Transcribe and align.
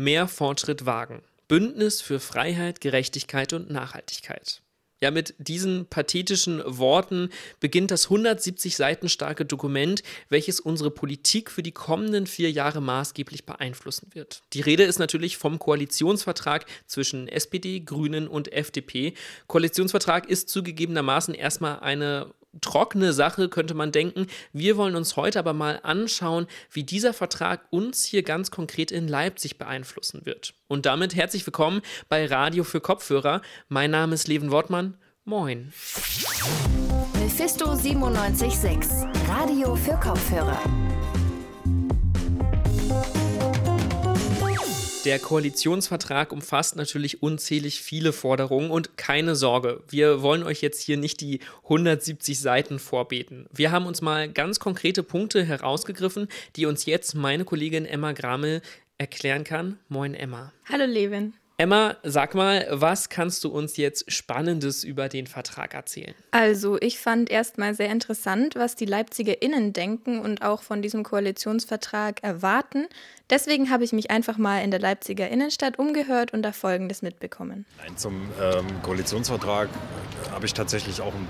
mehr 0.00 0.28
Fortschritt 0.28 0.86
wagen. 0.86 1.22
Bündnis 1.46 2.00
für 2.00 2.20
Freiheit, 2.20 2.80
Gerechtigkeit 2.80 3.52
und 3.52 3.70
Nachhaltigkeit. 3.70 4.62
Ja, 5.02 5.10
mit 5.10 5.34
diesen 5.38 5.86
pathetischen 5.86 6.62
Worten 6.66 7.30
beginnt 7.58 7.90
das 7.90 8.04
170 8.04 8.76
Seiten 8.76 9.08
starke 9.08 9.46
Dokument, 9.46 10.02
welches 10.28 10.60
unsere 10.60 10.90
Politik 10.90 11.50
für 11.50 11.62
die 11.62 11.72
kommenden 11.72 12.26
vier 12.26 12.50
Jahre 12.50 12.82
maßgeblich 12.82 13.46
beeinflussen 13.46 14.10
wird. 14.12 14.42
Die 14.52 14.60
Rede 14.60 14.82
ist 14.82 14.98
natürlich 14.98 15.38
vom 15.38 15.58
Koalitionsvertrag 15.58 16.66
zwischen 16.86 17.28
SPD, 17.28 17.80
Grünen 17.80 18.28
und 18.28 18.52
FDP. 18.52 19.14
Koalitionsvertrag 19.46 20.28
ist 20.28 20.50
zugegebenermaßen 20.50 21.32
erstmal 21.32 21.80
eine 21.80 22.34
trockene 22.60 23.12
Sache, 23.12 23.48
könnte 23.48 23.74
man 23.74 23.92
denken. 23.92 24.26
Wir 24.52 24.76
wollen 24.76 24.96
uns 24.96 25.16
heute 25.16 25.38
aber 25.38 25.52
mal 25.52 25.80
anschauen, 25.82 26.46
wie 26.70 26.84
dieser 26.84 27.12
Vertrag 27.12 27.62
uns 27.70 28.04
hier 28.04 28.22
ganz 28.22 28.50
konkret 28.50 28.90
in 28.90 29.08
Leipzig 29.08 29.58
beeinflussen 29.58 30.26
wird. 30.26 30.54
Und 30.68 30.86
damit 30.86 31.14
herzlich 31.14 31.46
willkommen 31.46 31.82
bei 32.08 32.26
Radio 32.26 32.64
für 32.64 32.80
Kopfhörer. 32.80 33.42
Mein 33.68 33.90
Name 33.90 34.14
ist 34.14 34.28
Leven 34.28 34.50
Wortmann. 34.50 34.96
Moin. 35.24 35.72
Mephisto 37.14 37.66
976, 37.66 39.06
Radio 39.28 39.76
für 39.76 39.94
Kopfhörer. 39.94 40.60
Der 45.06 45.18
Koalitionsvertrag 45.18 46.30
umfasst 46.30 46.76
natürlich 46.76 47.22
unzählig 47.22 47.80
viele 47.80 48.12
Forderungen 48.12 48.70
und 48.70 48.98
keine 48.98 49.34
Sorge, 49.34 49.82
wir 49.88 50.20
wollen 50.20 50.42
euch 50.42 50.60
jetzt 50.60 50.82
hier 50.82 50.98
nicht 50.98 51.22
die 51.22 51.40
170 51.64 52.38
Seiten 52.38 52.78
vorbeten. 52.78 53.46
Wir 53.50 53.70
haben 53.72 53.86
uns 53.86 54.02
mal 54.02 54.30
ganz 54.30 54.60
konkrete 54.60 55.02
Punkte 55.02 55.42
herausgegriffen, 55.42 56.28
die 56.56 56.66
uns 56.66 56.84
jetzt 56.84 57.14
meine 57.14 57.46
Kollegin 57.46 57.86
Emma 57.86 58.12
Gramel 58.12 58.60
erklären 58.98 59.44
kann. 59.44 59.78
Moin 59.88 60.12
Emma. 60.12 60.52
Hallo 60.70 60.84
Levin. 60.84 61.32
Emma, 61.60 61.96
sag 62.02 62.34
mal, 62.34 62.66
was 62.70 63.10
kannst 63.10 63.44
du 63.44 63.50
uns 63.50 63.76
jetzt 63.76 64.10
Spannendes 64.10 64.82
über 64.82 65.10
den 65.10 65.26
Vertrag 65.26 65.74
erzählen? 65.74 66.14
Also, 66.30 66.78
ich 66.80 66.98
fand 66.98 67.28
erstmal 67.28 67.74
sehr 67.74 67.90
interessant, 67.90 68.54
was 68.54 68.76
die 68.76 68.86
Leipziger 68.86 69.42
Innen 69.42 69.74
denken 69.74 70.20
und 70.20 70.40
auch 70.40 70.62
von 70.62 70.80
diesem 70.80 71.02
Koalitionsvertrag 71.02 72.22
erwarten. 72.22 72.86
Deswegen 73.28 73.68
habe 73.68 73.84
ich 73.84 73.92
mich 73.92 74.10
einfach 74.10 74.38
mal 74.38 74.64
in 74.64 74.70
der 74.70 74.80
Leipziger 74.80 75.28
Innenstadt 75.28 75.78
umgehört 75.78 76.32
und 76.32 76.40
da 76.40 76.52
Folgendes 76.52 77.02
mitbekommen. 77.02 77.66
Nein, 77.76 77.94
zum 77.94 78.22
ähm, 78.40 78.66
Koalitionsvertrag 78.82 79.68
äh, 79.68 80.30
habe 80.30 80.46
ich 80.46 80.54
tatsächlich 80.54 81.02
auch 81.02 81.12
ein 81.12 81.28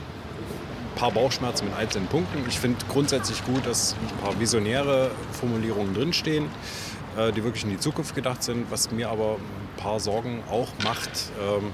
paar 0.94 1.10
Bauchschmerzen 1.10 1.64
mit 1.64 1.74
einzelnen 1.74 2.06
Punkten. 2.06 2.44
Ich 2.46 2.60
finde 2.60 2.78
grundsätzlich 2.88 3.44
gut, 3.46 3.66
dass 3.66 3.94
ein 3.94 4.18
paar 4.18 4.38
visionäre 4.38 5.10
Formulierungen 5.32 5.92
drinstehen. 5.92 6.44
Äh, 6.44 6.89
die 7.16 7.44
wirklich 7.44 7.64
in 7.64 7.70
die 7.70 7.78
Zukunft 7.78 8.14
gedacht 8.14 8.42
sind. 8.42 8.70
Was 8.70 8.90
mir 8.90 9.10
aber 9.10 9.36
ein 9.36 9.82
paar 9.82 10.00
Sorgen 10.00 10.42
auch 10.50 10.68
macht, 10.84 11.10
ähm, 11.40 11.70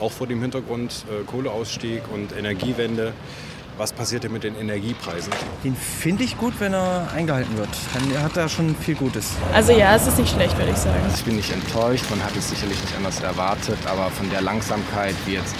auch 0.00 0.12
vor 0.12 0.26
dem 0.26 0.40
Hintergrund 0.40 1.04
äh, 1.10 1.24
Kohleausstieg 1.24 2.02
und 2.12 2.36
Energiewende. 2.36 3.12
Was 3.78 3.92
passiert 3.92 4.24
denn 4.24 4.32
mit 4.32 4.42
den 4.42 4.56
Energiepreisen? 4.56 5.30
Den 5.62 5.76
finde 5.76 6.24
ich 6.24 6.38
gut, 6.38 6.54
wenn 6.60 6.72
er 6.72 7.10
eingehalten 7.14 7.58
wird. 7.58 7.68
Er 8.14 8.22
hat 8.22 8.34
da 8.34 8.48
schon 8.48 8.74
viel 8.74 8.94
Gutes. 8.94 9.32
Also 9.52 9.72
ja, 9.72 9.94
es 9.94 10.06
ist 10.06 10.18
nicht 10.18 10.32
schlecht, 10.32 10.56
würde 10.56 10.70
ich 10.70 10.78
sagen. 10.78 10.98
Ich 11.14 11.24
bin 11.24 11.36
nicht 11.36 11.52
enttäuscht, 11.52 12.06
man 12.08 12.22
hat 12.24 12.34
es 12.36 12.48
sicherlich 12.48 12.80
nicht 12.80 12.96
anders 12.96 13.20
erwartet, 13.20 13.76
aber 13.86 14.10
von 14.10 14.30
der 14.30 14.40
Langsamkeit, 14.40 15.14
wie 15.26 15.34
jetzt 15.34 15.54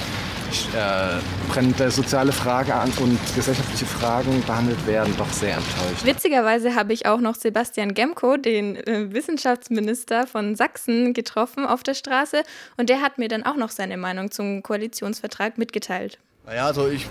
äh, 0.75 1.21
brennende 1.49 1.91
soziale 1.91 2.33
Frage 2.33 2.75
an 2.75 2.91
und 2.99 3.19
gesellschaftliche 3.35 3.87
Fragen 3.87 4.43
behandelt 4.47 4.87
werden, 4.87 5.15
doch 5.17 5.31
sehr 5.33 5.57
enttäuscht. 5.57 6.05
Witzigerweise 6.05 6.75
habe 6.75 6.93
ich 6.93 7.07
auch 7.07 7.21
noch 7.21 7.35
Sebastian 7.35 7.95
Gemko, 7.95 8.37
den 8.37 8.77
äh, 8.77 9.13
Wissenschaftsminister 9.13 10.27
von 10.27 10.57
Sachsen, 10.57 11.15
getroffen 11.15 11.67
auf 11.67 11.83
der 11.83 11.95
Straße 11.95 12.43
und 12.77 12.89
der 12.89 13.01
hat 13.01 13.19
mir 13.19 13.29
dann 13.29 13.45
auch 13.45 13.57
noch 13.57 13.71
seine 13.71 13.97
Meinung 13.97 14.31
zum 14.31 14.63
Koalitionsvertrag 14.63 15.59
mitgeteilt. 15.59 16.19
Naja, 16.47 16.67
also 16.67 16.89
ich 16.89 17.07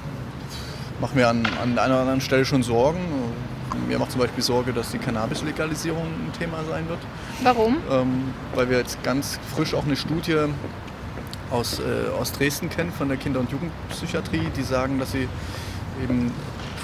mache 1.01 1.15
mir 1.15 1.27
an, 1.27 1.45
an 1.61 1.77
einer 1.77 1.93
oder 1.93 2.01
anderen 2.01 2.21
Stelle 2.21 2.45
schon 2.45 2.63
Sorgen. 2.63 2.99
Mir 3.87 3.99
macht 3.99 4.11
zum 4.11 4.21
Beispiel 4.21 4.43
Sorge, 4.43 4.71
dass 4.71 4.91
die 4.91 4.97
Cannabis-Legalisierung 4.97 6.05
ein 6.05 6.31
Thema 6.37 6.63
sein 6.69 6.87
wird. 6.87 6.99
Warum? 7.43 7.77
Ähm, 7.91 8.33
weil 8.53 8.69
wir 8.69 8.77
jetzt 8.77 9.03
ganz 9.03 9.37
frisch 9.53 9.73
auch 9.73 9.85
eine 9.85 9.95
Studie 9.95 10.37
aus, 11.51 11.79
äh, 11.79 12.09
aus 12.19 12.31
Dresden 12.31 12.69
kennen, 12.69 12.91
von 12.91 13.07
der 13.07 13.17
Kinder- 13.17 13.39
und 13.39 13.51
Jugendpsychiatrie, 13.51 14.49
die 14.55 14.63
sagen, 14.63 14.99
dass 14.99 15.11
sie 15.11 15.27
eben 16.03 16.31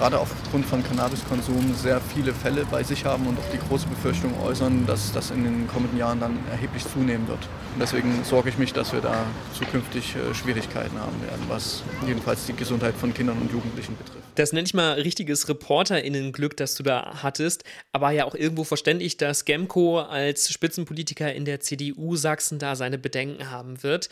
gerade 0.02 0.20
aufgrund 0.20 0.66
von 0.66 0.84
Cannabiskonsum 0.84 1.76
sehr 1.76 2.02
viele 2.02 2.34
Fälle 2.34 2.66
bei 2.66 2.82
sich 2.82 3.06
haben 3.06 3.28
und 3.28 3.38
auch 3.38 3.50
die 3.54 3.60
große 3.60 3.88
Befürchtung 3.88 4.34
äußern, 4.42 4.88
dass 4.88 5.12
das 5.12 5.30
in 5.30 5.44
den 5.44 5.68
kommenden 5.68 6.00
Jahren 6.00 6.20
dann 6.20 6.40
erheblich 6.50 6.84
zunehmen 6.88 7.28
wird. 7.28 7.48
Und 7.74 7.80
deswegen 7.80 8.24
sorge 8.24 8.50
ich 8.50 8.58
mich, 8.58 8.74
dass 8.74 8.94
wir 8.94 9.02
da 9.02 9.28
zukünftig 9.54 10.16
äh, 10.16 10.34
Schwierigkeiten 10.34 11.00
haben 11.00 11.22
werden, 11.22 11.46
was 11.50 11.84
jedenfalls 12.08 12.48
die 12.48 12.54
Gesundheit 12.54 12.96
von 12.96 13.14
Kindern 13.14 13.38
und 13.38 13.52
Jugendlichen 13.52 13.96
betrifft. 13.96 14.24
Das 14.36 14.54
nenne 14.54 14.66
ich 14.66 14.74
mal 14.74 14.94
richtiges 14.94 15.48
ReporterInnen-Glück, 15.48 16.58
das 16.58 16.74
du 16.74 16.82
da 16.82 17.22
hattest. 17.22 17.64
Aber 17.92 18.10
ja 18.10 18.26
auch 18.26 18.34
irgendwo 18.34 18.64
verständlich, 18.64 19.18
dass 19.18 19.46
Gemko 19.46 20.00
als 20.00 20.52
Spitzenpolitiker 20.52 21.32
in 21.32 21.46
der 21.46 21.60
CDU 21.60 22.16
Sachsen 22.16 22.58
da 22.58 22.76
seine 22.76 22.98
Bedenken 22.98 23.52
haben 23.52 23.84
wird. 23.84 24.10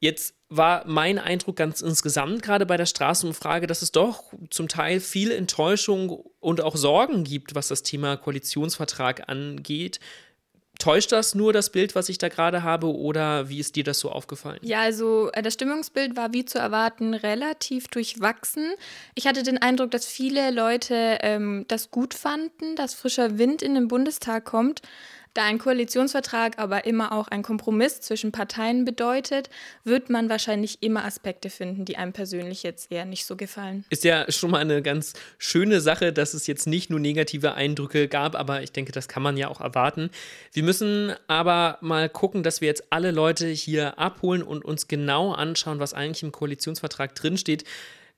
Jetzt 0.00 0.34
war 0.48 0.84
mein 0.86 1.18
Eindruck 1.18 1.56
ganz 1.56 1.82
insgesamt 1.82 2.42
gerade 2.42 2.64
bei 2.66 2.78
der 2.78 2.86
Straßenumfrage, 2.86 3.66
dass 3.66 3.82
es 3.82 3.92
doch 3.92 4.32
zum 4.48 4.66
Teil 4.66 4.98
viel 4.98 5.30
Enttäuschung 5.30 6.24
und 6.40 6.62
auch 6.62 6.74
Sorgen 6.74 7.22
gibt, 7.22 7.54
was 7.54 7.68
das 7.68 7.82
Thema 7.82 8.16
Koalitionsvertrag 8.16 9.28
angeht. 9.28 10.00
Täuscht 10.78 11.12
das 11.12 11.34
nur 11.34 11.52
das 11.52 11.70
Bild, 11.70 11.94
was 11.94 12.08
ich 12.08 12.16
da 12.16 12.30
gerade 12.30 12.62
habe, 12.62 12.86
oder 12.86 13.50
wie 13.50 13.60
ist 13.60 13.76
dir 13.76 13.84
das 13.84 13.98
so 13.98 14.10
aufgefallen? 14.10 14.58
Ja, 14.62 14.80
also 14.80 15.30
äh, 15.34 15.42
das 15.42 15.52
Stimmungsbild 15.52 16.16
war 16.16 16.32
wie 16.32 16.46
zu 16.46 16.58
erwarten 16.58 17.12
relativ 17.12 17.88
durchwachsen. 17.88 18.72
Ich 19.14 19.26
hatte 19.26 19.42
den 19.42 19.58
Eindruck, 19.58 19.90
dass 19.90 20.06
viele 20.06 20.50
Leute 20.50 21.18
ähm, 21.20 21.66
das 21.68 21.90
gut 21.90 22.14
fanden, 22.14 22.76
dass 22.76 22.94
frischer 22.94 23.36
Wind 23.36 23.60
in 23.60 23.74
den 23.74 23.88
Bundestag 23.88 24.46
kommt. 24.46 24.80
Da 25.34 25.44
ein 25.44 25.58
Koalitionsvertrag 25.58 26.58
aber 26.58 26.86
immer 26.86 27.12
auch 27.12 27.28
ein 27.28 27.42
Kompromiss 27.42 28.00
zwischen 28.00 28.32
Parteien 28.32 28.84
bedeutet, 28.84 29.48
wird 29.84 30.10
man 30.10 30.28
wahrscheinlich 30.28 30.82
immer 30.82 31.04
Aspekte 31.04 31.50
finden, 31.50 31.84
die 31.84 31.96
einem 31.96 32.12
persönlich 32.12 32.64
jetzt 32.64 32.90
eher 32.90 33.04
nicht 33.04 33.24
so 33.24 33.36
gefallen. 33.36 33.84
Ist 33.90 34.02
ja 34.02 34.30
schon 34.30 34.50
mal 34.50 34.58
eine 34.58 34.82
ganz 34.82 35.12
schöne 35.38 35.80
Sache, 35.80 36.12
dass 36.12 36.34
es 36.34 36.48
jetzt 36.48 36.66
nicht 36.66 36.90
nur 36.90 36.98
negative 36.98 37.54
Eindrücke 37.54 38.08
gab, 38.08 38.34
aber 38.34 38.62
ich 38.62 38.72
denke, 38.72 38.90
das 38.90 39.06
kann 39.06 39.22
man 39.22 39.36
ja 39.36 39.46
auch 39.48 39.60
erwarten. 39.60 40.10
Wir 40.52 40.64
müssen 40.64 41.14
aber 41.28 41.78
mal 41.80 42.08
gucken, 42.08 42.42
dass 42.42 42.60
wir 42.60 42.66
jetzt 42.66 42.92
alle 42.92 43.12
Leute 43.12 43.46
hier 43.46 44.00
abholen 44.00 44.42
und 44.42 44.64
uns 44.64 44.88
genau 44.88 45.32
anschauen, 45.32 45.78
was 45.78 45.94
eigentlich 45.94 46.24
im 46.24 46.32
Koalitionsvertrag 46.32 47.14
drinsteht. 47.14 47.64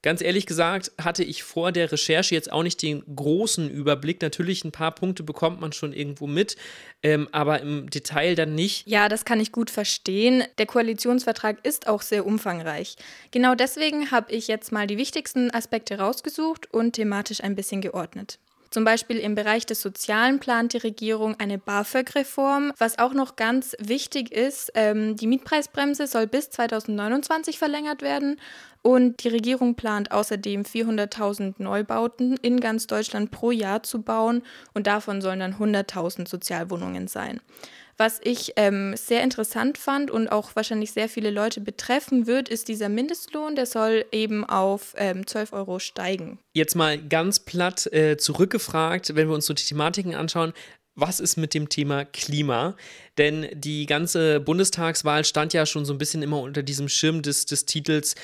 Ganz 0.02 0.20
ehrlich 0.20 0.46
gesagt 0.46 0.90
hatte 1.00 1.22
ich 1.22 1.44
vor 1.44 1.70
der 1.70 1.92
Recherche 1.92 2.34
jetzt 2.34 2.50
auch 2.50 2.64
nicht 2.64 2.82
den 2.82 3.04
großen 3.14 3.70
Überblick. 3.70 4.20
Natürlich 4.20 4.64
ein 4.64 4.72
paar 4.72 4.92
Punkte 4.92 5.22
bekommt 5.22 5.60
man 5.60 5.72
schon 5.72 5.92
irgendwo 5.92 6.26
mit, 6.26 6.56
ähm, 7.04 7.28
aber 7.30 7.60
im 7.60 7.88
Detail 7.88 8.34
dann 8.34 8.56
nicht. 8.56 8.88
Ja, 8.88 9.08
das 9.08 9.24
kann 9.24 9.38
ich 9.38 9.52
gut 9.52 9.70
verstehen. 9.70 10.42
Der 10.58 10.66
Koalitionsvertrag 10.66 11.64
ist 11.64 11.86
auch 11.86 12.02
sehr 12.02 12.26
umfangreich. 12.26 12.96
Genau 13.30 13.54
deswegen 13.54 14.10
habe 14.10 14.32
ich 14.32 14.48
jetzt 14.48 14.72
mal 14.72 14.88
die 14.88 14.98
wichtigsten 14.98 15.54
Aspekte 15.54 15.98
rausgesucht 15.98 16.72
und 16.74 16.94
thematisch 16.94 17.42
ein 17.42 17.54
bisschen 17.54 17.80
geordnet. 17.80 18.40
Zum 18.72 18.84
Beispiel 18.84 19.18
im 19.18 19.34
Bereich 19.34 19.66
des 19.66 19.82
Sozialen 19.82 20.40
plant 20.40 20.72
die 20.72 20.78
Regierung 20.78 21.38
eine 21.38 21.58
BAföG-Reform. 21.58 22.72
Was 22.78 22.98
auch 22.98 23.12
noch 23.12 23.36
ganz 23.36 23.76
wichtig 23.78 24.32
ist, 24.32 24.72
ähm, 24.74 25.14
die 25.14 25.26
Mietpreisbremse 25.26 26.06
soll 26.06 26.26
bis 26.26 26.48
2029 26.48 27.58
verlängert 27.58 28.00
werden. 28.00 28.40
Und 28.80 29.22
die 29.22 29.28
Regierung 29.28 29.74
plant 29.74 30.10
außerdem 30.10 30.62
400.000 30.62 31.56
Neubauten 31.58 32.38
in 32.40 32.60
ganz 32.60 32.86
Deutschland 32.86 33.30
pro 33.30 33.50
Jahr 33.50 33.82
zu 33.82 34.00
bauen 34.00 34.42
und 34.72 34.86
davon 34.86 35.20
sollen 35.20 35.40
dann 35.40 35.56
100.000 35.56 36.26
Sozialwohnungen 36.26 37.08
sein. 37.08 37.42
Was 37.96 38.20
ich 38.22 38.52
ähm, 38.56 38.96
sehr 38.96 39.22
interessant 39.22 39.78
fand 39.78 40.10
und 40.10 40.28
auch 40.28 40.56
wahrscheinlich 40.56 40.92
sehr 40.92 41.08
viele 41.08 41.30
Leute 41.30 41.60
betreffen 41.60 42.26
wird, 42.26 42.48
ist 42.48 42.68
dieser 42.68 42.88
Mindestlohn. 42.88 43.54
Der 43.54 43.66
soll 43.66 44.04
eben 44.12 44.44
auf 44.44 44.94
ähm, 44.96 45.26
12 45.26 45.52
Euro 45.52 45.78
steigen. 45.78 46.38
Jetzt 46.54 46.74
mal 46.74 46.98
ganz 46.98 47.40
platt 47.40 47.86
äh, 47.92 48.16
zurückgefragt, 48.16 49.14
wenn 49.14 49.28
wir 49.28 49.34
uns 49.34 49.46
so 49.46 49.54
die 49.54 49.64
Thematiken 49.64 50.14
anschauen. 50.14 50.52
Was 50.94 51.20
ist 51.20 51.36
mit 51.36 51.54
dem 51.54 51.68
Thema 51.68 52.04
Klima? 52.04 52.76
Denn 53.16 53.48
die 53.54 53.86
ganze 53.86 54.40
Bundestagswahl 54.40 55.24
stand 55.24 55.54
ja 55.54 55.64
schon 55.64 55.86
so 55.86 55.94
ein 55.94 55.98
bisschen 55.98 56.22
immer 56.22 56.40
unter 56.40 56.62
diesem 56.62 56.88
Schirm 56.88 57.22
des, 57.22 57.46
des 57.46 57.64
Titels 57.64 58.14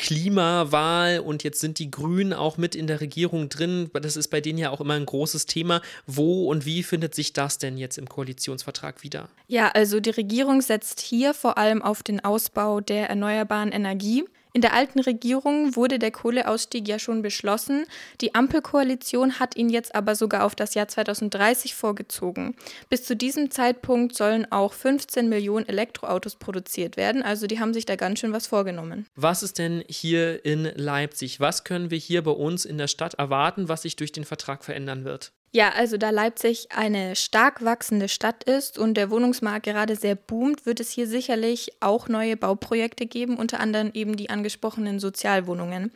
Klimawahl 0.00 1.20
und 1.20 1.44
jetzt 1.44 1.60
sind 1.60 1.78
die 1.78 1.90
Grünen 1.90 2.32
auch 2.32 2.56
mit 2.56 2.74
in 2.74 2.86
der 2.86 3.02
Regierung 3.02 3.50
drin. 3.50 3.90
Das 3.92 4.16
ist 4.16 4.28
bei 4.28 4.40
denen 4.40 4.58
ja 4.58 4.70
auch 4.70 4.80
immer 4.80 4.94
ein 4.94 5.04
großes 5.04 5.44
Thema. 5.44 5.82
Wo 6.06 6.48
und 6.48 6.64
wie 6.64 6.82
findet 6.82 7.14
sich 7.14 7.34
das 7.34 7.58
denn 7.58 7.76
jetzt 7.76 7.98
im 7.98 8.08
Koalitionsvertrag 8.08 9.02
wieder? 9.02 9.28
Ja, 9.46 9.68
also 9.68 10.00
die 10.00 10.08
Regierung 10.08 10.62
setzt 10.62 11.00
hier 11.00 11.34
vor 11.34 11.58
allem 11.58 11.82
auf 11.82 12.02
den 12.02 12.24
Ausbau 12.24 12.80
der 12.80 13.10
erneuerbaren 13.10 13.72
Energie. 13.72 14.24
In 14.52 14.62
der 14.62 14.74
alten 14.74 14.98
Regierung 15.00 15.76
wurde 15.76 15.98
der 15.98 16.10
Kohleausstieg 16.10 16.88
ja 16.88 16.98
schon 16.98 17.22
beschlossen. 17.22 17.84
Die 18.20 18.34
Ampelkoalition 18.34 19.38
hat 19.38 19.56
ihn 19.56 19.68
jetzt 19.68 19.94
aber 19.94 20.16
sogar 20.16 20.44
auf 20.44 20.56
das 20.56 20.74
Jahr 20.74 20.88
2030 20.88 21.74
vorgezogen. 21.74 22.56
Bis 22.88 23.04
zu 23.04 23.14
diesem 23.14 23.50
Zeitpunkt 23.50 24.16
sollen 24.16 24.50
auch 24.50 24.72
15 24.72 25.28
Millionen 25.28 25.68
Elektroautos 25.68 26.36
produziert 26.36 26.96
werden. 26.96 27.22
Also 27.22 27.46
die 27.46 27.60
haben 27.60 27.74
sich 27.74 27.86
da 27.86 27.94
ganz 27.94 28.18
schön 28.18 28.32
was 28.32 28.48
vorgenommen. 28.48 29.06
Was 29.14 29.42
ist 29.42 29.58
denn 29.58 29.84
hier 29.88 30.44
in 30.44 30.64
Leipzig? 30.74 31.38
Was 31.38 31.62
können 31.62 31.90
wir 31.90 31.98
hier 31.98 32.22
bei 32.22 32.32
uns 32.32 32.64
in 32.64 32.78
der 32.78 32.88
Stadt 32.88 33.14
erwarten, 33.14 33.68
was 33.68 33.82
sich 33.82 33.94
durch 33.96 34.10
den 34.12 34.24
Vertrag 34.24 34.64
verändern 34.64 35.04
wird? 35.04 35.32
Ja, 35.52 35.70
also 35.70 35.96
da 35.96 36.10
Leipzig 36.10 36.68
eine 36.70 37.16
stark 37.16 37.64
wachsende 37.64 38.08
Stadt 38.08 38.44
ist 38.44 38.78
und 38.78 38.94
der 38.94 39.10
Wohnungsmarkt 39.10 39.66
gerade 39.66 39.96
sehr 39.96 40.14
boomt, 40.14 40.64
wird 40.64 40.78
es 40.78 40.90
hier 40.90 41.08
sicherlich 41.08 41.72
auch 41.80 42.08
neue 42.08 42.36
Bauprojekte 42.36 43.06
geben, 43.06 43.36
unter 43.36 43.58
anderem 43.58 43.90
eben 43.92 44.16
die 44.16 44.30
angesprochenen 44.30 45.00
Sozialwohnungen. 45.00 45.90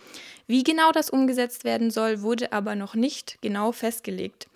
Wie 0.49 0.65
genau 0.65 0.91
das 0.91 1.09
umgesetzt 1.09 1.62
werden 1.62 1.93
soll, 1.93 2.23
wurde 2.23 2.53
aber 2.53 2.75
noch 2.75 2.97
nicht 2.97 3.39
genau 3.43 3.71
festgelegt. 3.71 4.49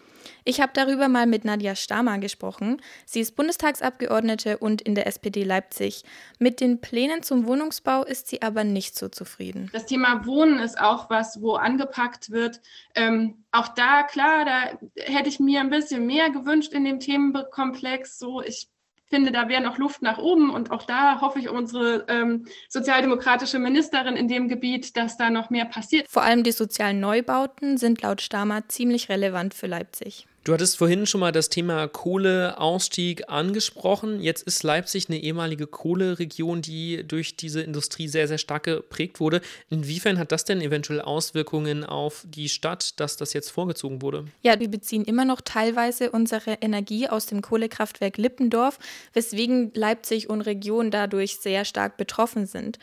Ich 0.44 0.60
habe 0.60 0.72
darüber 0.74 1.08
mal 1.08 1.26
mit 1.26 1.44
Nadja 1.44 1.74
Stamer 1.74 2.18
gesprochen. 2.18 2.80
Sie 3.06 3.20
ist 3.20 3.36
Bundestagsabgeordnete 3.36 4.58
und 4.58 4.82
in 4.82 4.94
der 4.94 5.06
SPD 5.06 5.44
Leipzig. 5.44 6.04
Mit 6.38 6.60
den 6.60 6.80
Plänen 6.80 7.22
zum 7.22 7.46
Wohnungsbau 7.46 8.04
ist 8.04 8.28
sie 8.28 8.42
aber 8.42 8.64
nicht 8.64 8.96
so 8.96 9.08
zufrieden. 9.08 9.70
Das 9.72 9.86
Thema 9.86 10.24
Wohnen 10.26 10.58
ist 10.58 10.80
auch 10.80 11.10
was, 11.10 11.40
wo 11.40 11.54
angepackt 11.54 12.30
wird. 12.30 12.60
Ähm, 12.94 13.44
auch 13.52 13.68
da, 13.68 14.02
klar, 14.02 14.44
da 14.44 14.78
hätte 15.02 15.28
ich 15.28 15.40
mir 15.40 15.60
ein 15.60 15.70
bisschen 15.70 16.06
mehr 16.06 16.30
gewünscht 16.30 16.72
in 16.72 16.84
dem 16.84 17.00
Themenkomplex. 17.00 18.18
So, 18.18 18.42
ich 18.42 18.68
finde, 19.08 19.32
da 19.32 19.48
wäre 19.48 19.62
noch 19.62 19.78
Luft 19.78 20.02
nach 20.02 20.18
oben 20.18 20.50
und 20.50 20.70
auch 20.70 20.84
da 20.84 21.20
hoffe 21.20 21.40
ich 21.40 21.48
unsere 21.48 22.04
ähm, 22.08 22.46
sozialdemokratische 22.68 23.58
Ministerin 23.58 24.16
in 24.16 24.28
dem 24.28 24.48
Gebiet, 24.48 24.96
dass 24.96 25.16
da 25.16 25.30
noch 25.30 25.50
mehr 25.50 25.64
passiert. 25.64 26.06
Vor 26.08 26.22
allem 26.22 26.44
die 26.44 26.52
sozialen 26.52 27.00
Neubauten 27.00 27.76
sind 27.76 28.02
laut 28.02 28.20
Stamer 28.20 28.68
ziemlich 28.68 29.08
relevant 29.08 29.54
für 29.54 29.66
Leipzig. 29.66 30.27
Du 30.48 30.54
hattest 30.54 30.78
vorhin 30.78 31.04
schon 31.04 31.20
mal 31.20 31.30
das 31.30 31.50
Thema 31.50 31.86
Kohleausstieg 31.88 33.28
angesprochen. 33.28 34.22
Jetzt 34.22 34.44
ist 34.44 34.62
Leipzig 34.62 35.10
eine 35.10 35.18
ehemalige 35.18 35.66
Kohleregion, 35.66 36.62
die 36.62 37.06
durch 37.06 37.36
diese 37.36 37.60
Industrie 37.60 38.08
sehr, 38.08 38.26
sehr 38.28 38.38
stark 38.38 38.62
geprägt 38.62 39.20
wurde. 39.20 39.42
Inwiefern 39.68 40.18
hat 40.18 40.32
das 40.32 40.46
denn 40.46 40.62
eventuell 40.62 41.02
Auswirkungen 41.02 41.84
auf 41.84 42.24
die 42.26 42.48
Stadt, 42.48 42.98
dass 42.98 43.18
das 43.18 43.34
jetzt 43.34 43.50
vorgezogen 43.50 44.00
wurde? 44.00 44.24
Ja, 44.40 44.58
wir 44.58 44.70
beziehen 44.70 45.04
immer 45.04 45.26
noch 45.26 45.42
teilweise 45.42 46.12
unsere 46.12 46.52
Energie 46.62 47.10
aus 47.10 47.26
dem 47.26 47.42
Kohlekraftwerk 47.42 48.16
Lippendorf, 48.16 48.78
weswegen 49.12 49.70
Leipzig 49.74 50.30
und 50.30 50.40
Region 50.40 50.90
dadurch 50.90 51.40
sehr 51.40 51.66
stark 51.66 51.98
betroffen 51.98 52.46
sind. 52.46 52.78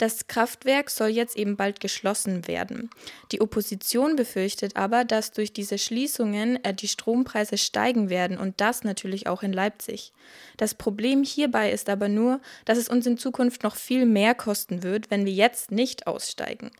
Das 0.00 0.28
Kraftwerk 0.28 0.88
soll 0.88 1.10
jetzt 1.10 1.36
eben 1.36 1.58
bald 1.58 1.78
geschlossen 1.78 2.48
werden. 2.48 2.88
Die 3.32 3.42
Opposition 3.42 4.16
befürchtet 4.16 4.74
aber, 4.74 5.04
dass 5.04 5.32
durch 5.32 5.52
diese 5.52 5.76
Schließungen 5.76 6.64
äh, 6.64 6.72
die 6.72 6.88
Strompreise 6.88 7.58
steigen 7.58 8.08
werden 8.08 8.38
und 8.38 8.62
das 8.62 8.82
natürlich 8.82 9.26
auch 9.26 9.42
in 9.42 9.52
Leipzig. 9.52 10.14
Das 10.56 10.72
Problem 10.72 11.22
hierbei 11.22 11.70
ist 11.70 11.90
aber 11.90 12.08
nur, 12.08 12.40
dass 12.64 12.78
es 12.78 12.88
uns 12.88 13.06
in 13.06 13.18
Zukunft 13.18 13.62
noch 13.62 13.76
viel 13.76 14.06
mehr 14.06 14.34
kosten 14.34 14.82
wird, 14.82 15.10
wenn 15.10 15.26
wir 15.26 15.34
jetzt 15.34 15.70
nicht 15.70 16.06
aussteigen. 16.06 16.70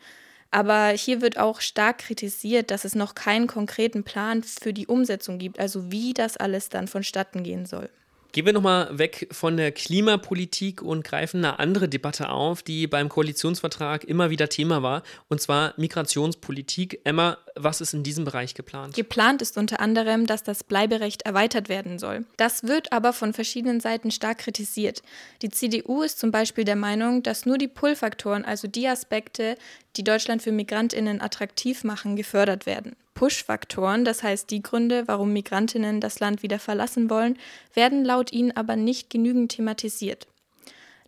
Aber 0.50 0.88
hier 0.88 1.20
wird 1.20 1.36
auch 1.36 1.60
stark 1.60 1.98
kritisiert, 1.98 2.70
dass 2.70 2.86
es 2.86 2.94
noch 2.94 3.14
keinen 3.14 3.48
konkreten 3.48 4.02
Plan 4.02 4.42
für 4.42 4.72
die 4.72 4.86
Umsetzung 4.86 5.38
gibt, 5.38 5.60
also 5.60 5.92
wie 5.92 6.14
das 6.14 6.38
alles 6.38 6.70
dann 6.70 6.88
vonstatten 6.88 7.42
gehen 7.42 7.66
soll. 7.66 7.90
Gehen 8.32 8.46
wir 8.46 8.52
nochmal 8.52 8.96
weg 8.96 9.26
von 9.32 9.56
der 9.56 9.72
Klimapolitik 9.72 10.82
und 10.82 11.02
greifen 11.02 11.44
eine 11.44 11.58
andere 11.58 11.88
Debatte 11.88 12.28
auf, 12.28 12.62
die 12.62 12.86
beim 12.86 13.08
Koalitionsvertrag 13.08 14.04
immer 14.04 14.30
wieder 14.30 14.48
Thema 14.48 14.84
war, 14.84 15.02
und 15.28 15.40
zwar 15.40 15.74
Migrationspolitik. 15.76 17.00
Emma, 17.02 17.38
was 17.56 17.80
ist 17.80 17.92
in 17.92 18.04
diesem 18.04 18.24
Bereich 18.24 18.54
geplant? 18.54 18.94
Geplant 18.94 19.42
ist 19.42 19.58
unter 19.58 19.80
anderem, 19.80 20.26
dass 20.26 20.44
das 20.44 20.62
Bleiberecht 20.62 21.22
erweitert 21.22 21.68
werden 21.68 21.98
soll. 21.98 22.24
Das 22.36 22.62
wird 22.62 22.92
aber 22.92 23.12
von 23.12 23.32
verschiedenen 23.32 23.80
Seiten 23.80 24.12
stark 24.12 24.38
kritisiert. 24.38 25.02
Die 25.42 25.48
CDU 25.48 26.02
ist 26.02 26.20
zum 26.20 26.30
Beispiel 26.30 26.62
der 26.62 26.76
Meinung, 26.76 27.24
dass 27.24 27.46
nur 27.46 27.58
die 27.58 27.68
Pull-Faktoren, 27.68 28.44
also 28.44 28.68
die 28.68 28.86
Aspekte, 28.86 29.56
die 29.96 30.04
Deutschland 30.04 30.40
für 30.40 30.52
Migrantinnen 30.52 31.20
attraktiv 31.20 31.82
machen, 31.82 32.14
gefördert 32.14 32.64
werden. 32.64 32.94
Push-Faktoren, 33.20 34.06
das 34.06 34.22
heißt 34.22 34.50
die 34.50 34.62
Gründe, 34.62 35.06
warum 35.06 35.34
Migrantinnen 35.34 36.00
das 36.00 36.20
Land 36.20 36.42
wieder 36.42 36.58
verlassen 36.58 37.10
wollen, 37.10 37.36
werden 37.74 38.02
laut 38.02 38.32
ihnen 38.32 38.56
aber 38.56 38.76
nicht 38.76 39.10
genügend 39.10 39.52
thematisiert. 39.52 40.26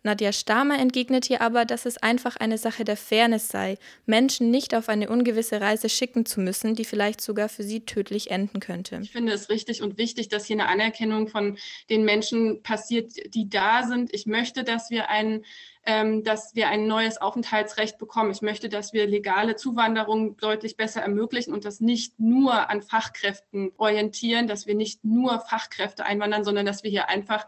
Nadja 0.03 0.31
Stamer 0.31 0.77
entgegnet 0.77 1.25
hier 1.25 1.41
aber, 1.41 1.65
dass 1.65 1.87
es 1.87 1.97
einfach 1.97 2.35
eine 2.35 2.59
Sache 2.59 2.83
der 2.83 2.97
Fairness 2.97 3.47
sei, 3.47 3.79
Menschen 4.05 4.51
nicht 4.51 4.75
auf 4.75 4.89
eine 4.89 5.09
ungewisse 5.09 5.59
Reise 5.59 5.89
schicken 5.89 6.27
zu 6.27 6.39
müssen, 6.39 6.75
die 6.75 6.85
vielleicht 6.85 7.19
sogar 7.19 7.49
für 7.49 7.63
sie 7.63 7.79
tödlich 7.79 8.29
enden 8.29 8.59
könnte. 8.59 8.99
Ich 9.01 9.11
finde 9.11 9.33
es 9.33 9.49
richtig 9.49 9.81
und 9.81 9.97
wichtig, 9.97 10.29
dass 10.29 10.45
hier 10.45 10.57
eine 10.57 10.67
Anerkennung 10.67 11.29
von 11.29 11.57
den 11.89 12.05
Menschen 12.05 12.61
passiert, 12.61 13.13
die 13.33 13.49
da 13.49 13.87
sind. 13.87 14.13
Ich 14.13 14.27
möchte, 14.27 14.63
dass 14.63 14.91
wir 14.91 15.09
einen 15.09 15.45
ähm, 15.85 16.23
dass 16.23 16.55
wir 16.55 16.69
ein 16.69 16.87
neues 16.87 17.19
Aufenthaltsrecht 17.19 17.97
bekommen. 17.97 18.31
Ich 18.31 18.41
möchte, 18.41 18.69
dass 18.69 18.93
wir 18.93 19.05
legale 19.05 19.55
Zuwanderung 19.55 20.37
deutlich 20.37 20.77
besser 20.77 21.01
ermöglichen 21.01 21.53
und 21.53 21.65
das 21.65 21.81
nicht 21.81 22.19
nur 22.19 22.69
an 22.69 22.81
Fachkräften 22.81 23.71
orientieren, 23.77 24.47
dass 24.47 24.65
wir 24.65 24.75
nicht 24.75 25.03
nur 25.03 25.39
Fachkräfte 25.41 26.05
einwandern, 26.05 26.45
sondern 26.45 26.65
dass 26.65 26.83
wir 26.83 26.89
hier 26.89 27.09
einfach 27.09 27.45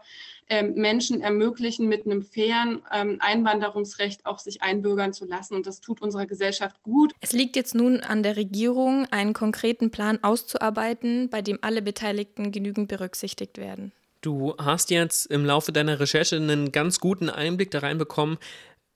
ähm, 0.48 0.74
Menschen 0.74 1.22
ermöglichen, 1.22 1.88
mit 1.88 2.04
einem 2.04 2.22
fairen 2.22 2.82
ähm, 2.92 3.16
Einwanderungsrecht 3.20 4.26
auch 4.26 4.38
sich 4.38 4.62
einbürgern 4.62 5.12
zu 5.12 5.24
lassen. 5.24 5.54
Und 5.54 5.66
das 5.66 5.80
tut 5.80 6.02
unserer 6.02 6.26
Gesellschaft 6.26 6.82
gut. 6.82 7.14
Es 7.20 7.32
liegt 7.32 7.56
jetzt 7.56 7.74
nun 7.74 8.00
an 8.00 8.22
der 8.22 8.36
Regierung, 8.36 9.06
einen 9.10 9.32
konkreten 9.32 9.90
Plan 9.90 10.18
auszuarbeiten, 10.22 11.30
bei 11.30 11.42
dem 11.42 11.58
alle 11.62 11.82
Beteiligten 11.82 12.52
genügend 12.52 12.88
berücksichtigt 12.88 13.58
werden. 13.58 13.92
Du 14.26 14.56
hast 14.58 14.90
jetzt 14.90 15.26
im 15.26 15.44
Laufe 15.44 15.70
deiner 15.70 16.00
Recherche 16.00 16.34
einen 16.34 16.72
ganz 16.72 16.98
guten 16.98 17.30
Einblick 17.30 17.70
da 17.70 17.78
reinbekommen, 17.78 18.38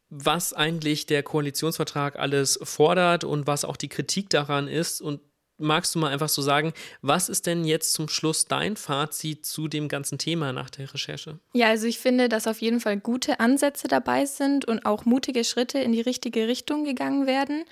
was 0.09 0.53
eigentlich 0.53 1.07
der 1.07 1.23
Koalitionsvertrag 1.23 2.19
alles 2.19 2.59
fordert 2.65 3.23
und 3.23 3.47
was 3.47 3.65
auch 3.65 3.77
die 3.77 3.89
Kritik 3.89 4.29
daran 4.29 4.67
ist. 4.67 5.01
Und 5.01 5.21
magst 5.61 5.95
du 5.95 5.99
mal 5.99 6.11
einfach 6.11 6.29
so 6.29 6.43
sagen, 6.43 6.73
was 7.03 7.29
ist 7.29 7.47
denn 7.47 7.65
jetzt 7.65 7.93
zum 7.93 8.09
Schluss 8.09 8.47
dein 8.47 8.77
Fazit 8.77 9.45
zu 9.45 9.69
dem 9.69 9.89
ganzen 9.89 10.19
Thema 10.19 10.53
nach 10.53 10.71
der 10.71 10.93
Recherche? 10.93 11.39
Ja, 11.53 11.69
also 11.69 11.87
ich 11.87 11.99
finde, 11.99 12.29
dass 12.29 12.47
auf 12.47 12.61
jeden 12.61 12.81
Fall 12.81 12.99
gute 12.99 13.41
Ansätze 13.41 13.89
dabei 13.89 14.27
sind 14.27 14.65
und 14.65 14.87
auch 14.87 15.05
mutige 15.05 15.45
Schritte 15.45 15.79
in 15.79 15.93
die 15.93 16.01
richtige 16.01 16.49
Richtung 16.49 16.85
gegangen 16.85 17.27
werden. 17.27 17.65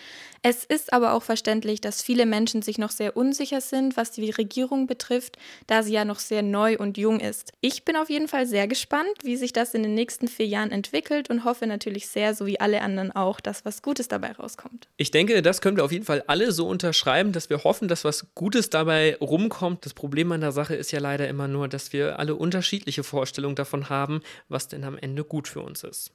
Es 0.43 0.65
ist 0.65 0.93
aber 0.93 1.13
auch 1.13 1.23
verständlich, 1.23 1.81
dass 1.81 2.03
viele 2.03 2.27
Menschen 2.27 2.63
sich 2.63 2.79
noch 2.79 2.91
sehr 2.91 3.17
unsicher 3.17 3.61
sind, 3.61 3.97
was 3.97 4.13
die 4.13 4.31
Regierung 4.31 4.87
betrifft, 4.87 5.37
da 5.67 5.83
sie 5.83 5.93
ja 5.93 6.05
noch 6.05 6.19
sehr 6.19 6.43
neu 6.43 6.77
und 6.79 6.97
jung 6.97 7.21
ist. 7.21 7.53
Ich 7.61 7.85
bin 7.85 7.97
auf 7.97 8.09
jeden 8.09 8.29
Fall 8.29 8.47
sehr 8.47 8.69
gespannt, 8.69 9.09
wie 9.23 9.37
sich 9.37 9.53
das 9.53 9.75
in 9.75 9.83
den 9.83 9.95
nächsten 9.95 10.29
vier 10.29 10.47
Jahren 10.47 10.71
entwickelt 10.71 11.31
und 11.31 11.45
hoffe 11.45 11.67
natürlich 11.67 12.09
sehr, 12.09 12.35
so 12.35 12.47
wie 12.47 12.61
alle 12.61 12.83
anderen 12.83 13.11
auch, 13.13 13.41
dass 13.41 13.65
was 13.65 13.83
Gutes 13.83 14.09
dabei 14.09 14.33
rauskommt. 14.33 14.89
Ich 14.97 15.11
denke, 15.11 15.43
das 15.43 15.61
können 15.61 15.77
wir 15.77 15.85
auf 15.85 15.93
jeden 15.93 16.05
Fall 16.05 16.23
alle 16.27 16.53
so 16.53 16.69
unterschreiben, 16.69 17.33
dass 17.33 17.51
wir 17.51 17.65
hoffen, 17.65 17.78
hoffen, 17.79 17.87
dass 17.87 18.05
was 18.05 18.27
Gutes 18.35 18.71
dabei 18.71 19.17
rumkommt. 19.21 19.87
Das 19.87 19.95
Problem 19.95 20.33
an 20.33 20.41
der 20.41 20.51
Sache 20.51 20.75
ist 20.75 20.91
ja 20.91 20.99
leider 20.99 21.29
immer 21.29 21.47
nur, 21.47 21.69
dass 21.69 21.93
wir 21.93 22.19
alle 22.19 22.35
unterschiedliche 22.35 23.05
Vorstellungen 23.05 23.55
davon 23.55 23.89
haben, 23.89 24.21
was 24.49 24.67
denn 24.67 24.83
am 24.83 24.99
Ende 24.99 25.23
gut 25.23 25.47
für 25.47 25.61
uns 25.61 25.85
ist. 25.85 26.13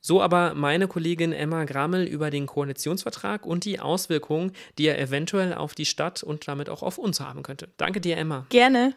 So 0.00 0.22
aber 0.22 0.54
meine 0.54 0.88
Kollegin 0.88 1.32
Emma 1.32 1.64
Grammel 1.64 2.06
über 2.06 2.30
den 2.30 2.46
Koalitionsvertrag 2.46 3.44
und 3.44 3.66
die 3.66 3.78
Auswirkungen, 3.78 4.52
die 4.78 4.86
er 4.86 4.98
eventuell 4.98 5.52
auf 5.52 5.74
die 5.74 5.84
Stadt 5.84 6.22
und 6.22 6.48
damit 6.48 6.70
auch 6.70 6.82
auf 6.82 6.96
uns 6.96 7.20
haben 7.20 7.42
könnte. 7.42 7.68
Danke 7.76 8.00
dir, 8.00 8.16
Emma. 8.16 8.46
Gerne. 8.48 8.94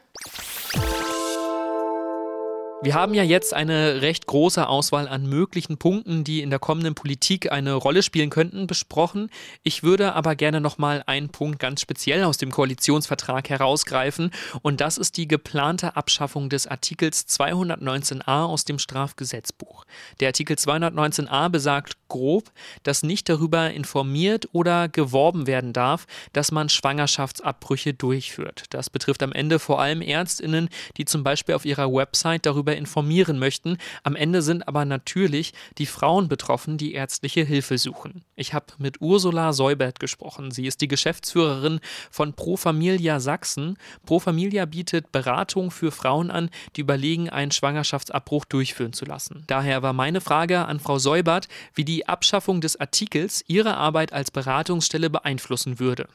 Wir 2.86 2.94
haben 2.94 3.16
ja 3.16 3.24
jetzt 3.24 3.52
eine 3.52 4.04
recht 4.04 4.28
große 4.28 4.70
Auswahl 4.70 5.08
an 5.08 5.28
möglichen 5.28 5.78
Punkten, 5.78 6.24
die 6.24 6.44
in 6.44 6.52
der 6.52 6.60
kommenden 6.60 6.94
Politik 6.94 7.52
eine 7.52 7.74
Rolle 7.74 8.04
spielen 8.04 8.30
könnten, 8.30 8.68
besprochen. 8.68 9.32
Ich 9.64 9.82
würde 9.82 10.14
aber 10.14 10.36
gerne 10.36 10.62
nochmal 10.62 11.02
einen 11.08 11.30
Punkt 11.30 11.58
ganz 11.58 11.82
speziell 11.82 12.24
aus 12.24 12.38
dem 12.38 12.52
Koalitionsvertrag 12.52 13.50
herausgreifen 13.50 14.30
und 14.62 14.82
das 14.82 15.00
ist 15.00 15.18
die 15.18 15.28
geplante 15.28 15.96
Abschaffung 15.96 16.48
des 16.48 16.68
Artikels 16.68 17.28
219a 17.28 18.46
aus 18.46 18.66
dem 18.66 18.78
Strafgesetzbuch. 18.78 19.86
Der 20.20 20.28
Artikel 20.28 20.56
219a 20.56 21.50
besagt 21.50 21.98
grob, 22.08 22.52
dass 22.84 23.02
nicht 23.02 23.30
darüber 23.30 23.72
informiert 23.72 24.48
oder 24.52 24.90
geworben 24.90 25.48
werden 25.48 25.74
darf, 25.74 26.06
dass 26.34 26.52
man 26.52 26.70
Schwangerschaftsabbrüche 26.70 27.96
durchführt. 27.96 28.66
Das 28.70 28.92
betrifft 28.92 29.24
am 29.24 29.32
Ende 29.32 29.58
vor 29.58 29.82
allem 29.82 30.04
Ärztinnen, 30.04 30.70
die 30.98 31.06
zum 31.06 31.24
Beispiel 31.24 31.56
auf 31.56 31.66
ihrer 31.66 31.92
Website 31.92 32.46
darüber 32.46 32.75
informieren 32.76 33.40
möchten. 33.40 33.78
Am 34.04 34.16
Ende 34.16 34.42
sind 34.42 34.68
aber 34.68 34.86
natürlich 34.86 35.54
die 35.78 35.86
Frauen 35.86 36.28
betroffen, 36.28 36.78
die 36.78 36.94
ärztliche 36.94 37.44
Hilfe 37.44 37.78
suchen. 37.78 38.24
Ich 38.36 38.54
habe 38.54 38.66
mit 38.78 39.02
Ursula 39.02 39.54
Seubert 39.54 40.00
gesprochen. 40.00 40.52
Sie 40.52 40.68
ist 40.68 40.82
die 40.82 40.88
Geschäftsführerin 40.88 41.80
von 42.12 42.34
Pro 42.34 42.58
Familia 42.58 43.20
Sachsen. 43.20 43.78
Pro 44.06 44.20
Familia 44.20 44.66
bietet 44.66 45.12
Beratung 45.12 45.72
für 45.72 45.92
Frauen 45.92 46.32
an, 46.32 46.50
die 46.76 46.82
überlegen, 46.82 47.30
einen 47.30 47.52
Schwangerschaftsabbruch 47.52 48.46
durchführen 48.46 48.94
zu 48.94 49.06
lassen. 49.06 49.44
Daher 49.48 49.82
war 49.82 49.94
meine 49.94 50.22
Frage 50.22 50.66
an 50.66 50.80
Frau 50.80 51.00
Seubert, 51.00 51.48
wie 51.74 51.86
die 51.86 52.08
Abschaffung 52.08 52.62
des 52.62 52.80
Artikels 52.80 53.44
ihre 53.48 53.78
Arbeit 53.78 54.14
als 54.14 54.32
Beratungsstelle 54.32 55.10
beeinflussen 55.10 55.80
würde. 55.80 56.08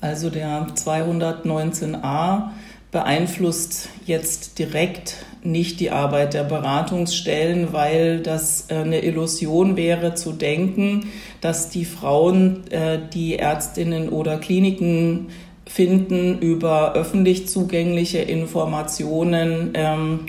Also 0.00 0.30
der 0.30 0.68
219a 0.74 2.50
beeinflusst 2.90 3.90
jetzt 4.06 4.58
direkt 4.58 5.16
nicht 5.42 5.80
die 5.80 5.90
Arbeit 5.90 6.34
der 6.34 6.44
Beratungsstellen, 6.44 7.72
weil 7.72 8.20
das 8.20 8.66
äh, 8.70 8.76
eine 8.76 9.02
Illusion 9.04 9.76
wäre 9.76 10.14
zu 10.14 10.32
denken, 10.32 11.08
dass 11.40 11.68
die 11.68 11.84
Frauen, 11.84 12.70
äh, 12.70 12.98
die 13.12 13.36
Ärztinnen 13.36 14.08
oder 14.08 14.38
Kliniken 14.38 15.28
finden, 15.66 16.38
über 16.38 16.94
öffentlich 16.94 17.48
zugängliche 17.48 18.18
Informationen, 18.18 19.72
ähm, 19.74 20.20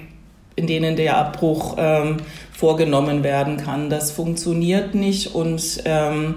in 0.55 0.67
denen 0.67 0.97
der 0.97 1.17
Abbruch 1.17 1.75
ähm, 1.77 2.17
vorgenommen 2.51 3.23
werden 3.23 3.55
kann. 3.57 3.89
Das 3.89 4.11
funktioniert 4.11 4.93
nicht 4.93 5.33
und 5.33 5.81
ähm, 5.85 6.35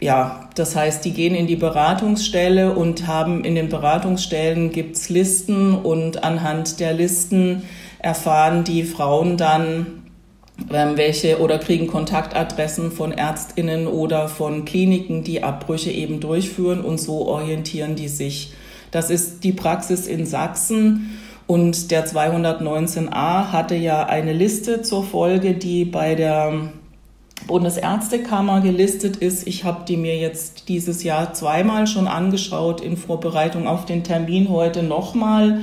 ja, 0.00 0.48
das 0.54 0.74
heißt, 0.76 1.04
die 1.04 1.12
gehen 1.12 1.34
in 1.34 1.46
die 1.46 1.56
Beratungsstelle 1.56 2.72
und 2.72 3.06
haben 3.06 3.44
in 3.44 3.54
den 3.54 3.68
Beratungsstellen 3.68 4.70
gibt's 4.70 5.10
Listen 5.10 5.74
und 5.74 6.24
anhand 6.24 6.80
der 6.80 6.94
Listen 6.94 7.62
erfahren 7.98 8.64
die 8.64 8.84
Frauen 8.84 9.36
dann, 9.36 10.02
ähm, 10.72 10.96
welche 10.96 11.40
oder 11.40 11.58
kriegen 11.58 11.86
Kontaktadressen 11.86 12.92
von 12.92 13.12
Ärztinnen 13.12 13.86
oder 13.86 14.28
von 14.28 14.64
Kliniken, 14.64 15.22
die 15.22 15.42
Abbrüche 15.42 15.90
eben 15.90 16.18
durchführen 16.20 16.80
und 16.80 16.98
so 16.98 17.26
orientieren 17.26 17.94
die 17.94 18.08
sich. 18.08 18.54
Das 18.90 19.10
ist 19.10 19.44
die 19.44 19.52
Praxis 19.52 20.06
in 20.06 20.24
Sachsen. 20.26 21.18
Und 21.46 21.90
der 21.90 22.06
219a 22.06 23.50
hatte 23.50 23.74
ja 23.74 24.06
eine 24.06 24.32
Liste 24.32 24.82
zur 24.82 25.02
Folge, 25.02 25.54
die 25.54 25.84
bei 25.84 26.14
der 26.14 26.70
Bundesärztekammer 27.46 28.60
gelistet 28.60 29.16
ist. 29.16 29.46
Ich 29.46 29.64
habe 29.64 29.84
die 29.86 29.96
mir 29.96 30.16
jetzt 30.18 30.68
dieses 30.68 31.02
Jahr 31.02 31.32
zweimal 31.32 31.86
schon 31.86 32.06
angeschaut 32.06 32.80
in 32.80 32.96
Vorbereitung 32.96 33.66
auf 33.66 33.84
den 33.84 34.04
Termin 34.04 34.48
heute 34.48 34.82
nochmal. 34.82 35.60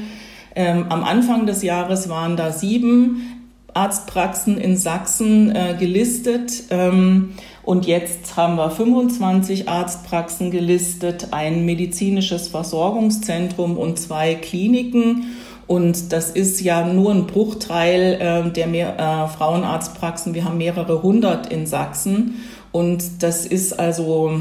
Ähm, 0.55 0.85
am 0.89 1.03
Anfang 1.03 1.45
des 1.45 1.61
Jahres 1.61 2.09
waren 2.09 2.35
da 2.35 2.51
sieben 2.51 3.37
Arztpraxen 3.73 4.57
in 4.57 4.75
Sachsen 4.75 5.55
äh, 5.55 5.75
gelistet. 5.77 6.63
Ähm, 6.71 7.35
und 7.63 7.85
jetzt 7.85 8.35
haben 8.35 8.55
wir 8.55 8.71
25 8.71 9.69
Arztpraxen 9.69 10.51
gelistet, 10.51 11.27
ein 11.31 11.65
medizinisches 11.65 12.47
Versorgungszentrum 12.47 13.77
und 13.77 13.99
zwei 13.99 14.35
Kliniken. 14.35 15.25
Und 15.67 16.13
das 16.13 16.29
ist 16.31 16.61
ja 16.61 16.85
nur 16.85 17.11
ein 17.11 17.27
Bruchteil 17.27 18.17
äh, 18.19 18.49
der 18.51 18.67
mehr, 18.67 18.97
äh, 18.97 19.27
Frauenarztpraxen. 19.27 20.33
Wir 20.33 20.45
haben 20.45 20.57
mehrere 20.57 21.03
hundert 21.03 21.51
in 21.51 21.65
Sachsen. 21.67 22.35
Und 22.71 23.21
das 23.21 23.45
ist 23.45 23.77
also, 23.77 24.39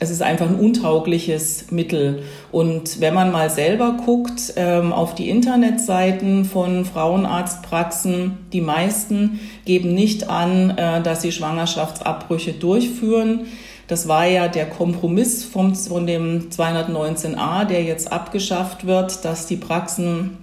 es 0.00 0.10
ist 0.10 0.20
einfach 0.20 0.46
ein 0.46 0.56
untaugliches 0.56 1.70
Mittel. 1.70 2.24
Und 2.52 3.00
wenn 3.00 3.14
man 3.14 3.32
mal 3.32 3.48
selber 3.48 3.96
guckt 4.04 4.52
ähm, 4.56 4.92
auf 4.92 5.14
die 5.14 5.30
Internetseiten 5.30 6.44
von 6.44 6.84
Frauenarztpraxen, 6.84 8.36
die 8.52 8.60
meisten 8.60 9.40
geben 9.64 9.94
nicht 9.94 10.28
an, 10.28 10.70
äh, 10.76 11.00
dass 11.02 11.22
sie 11.22 11.32
Schwangerschaftsabbrüche 11.32 12.52
durchführen. 12.52 13.46
Das 13.88 14.08
war 14.08 14.26
ja 14.26 14.48
der 14.48 14.66
Kompromiss 14.66 15.44
vom, 15.44 15.74
von 15.74 16.06
dem 16.06 16.50
219a, 16.50 17.64
der 17.64 17.82
jetzt 17.84 18.12
abgeschafft 18.12 18.86
wird, 18.86 19.24
dass 19.24 19.46
die 19.46 19.56
Praxen 19.56 20.36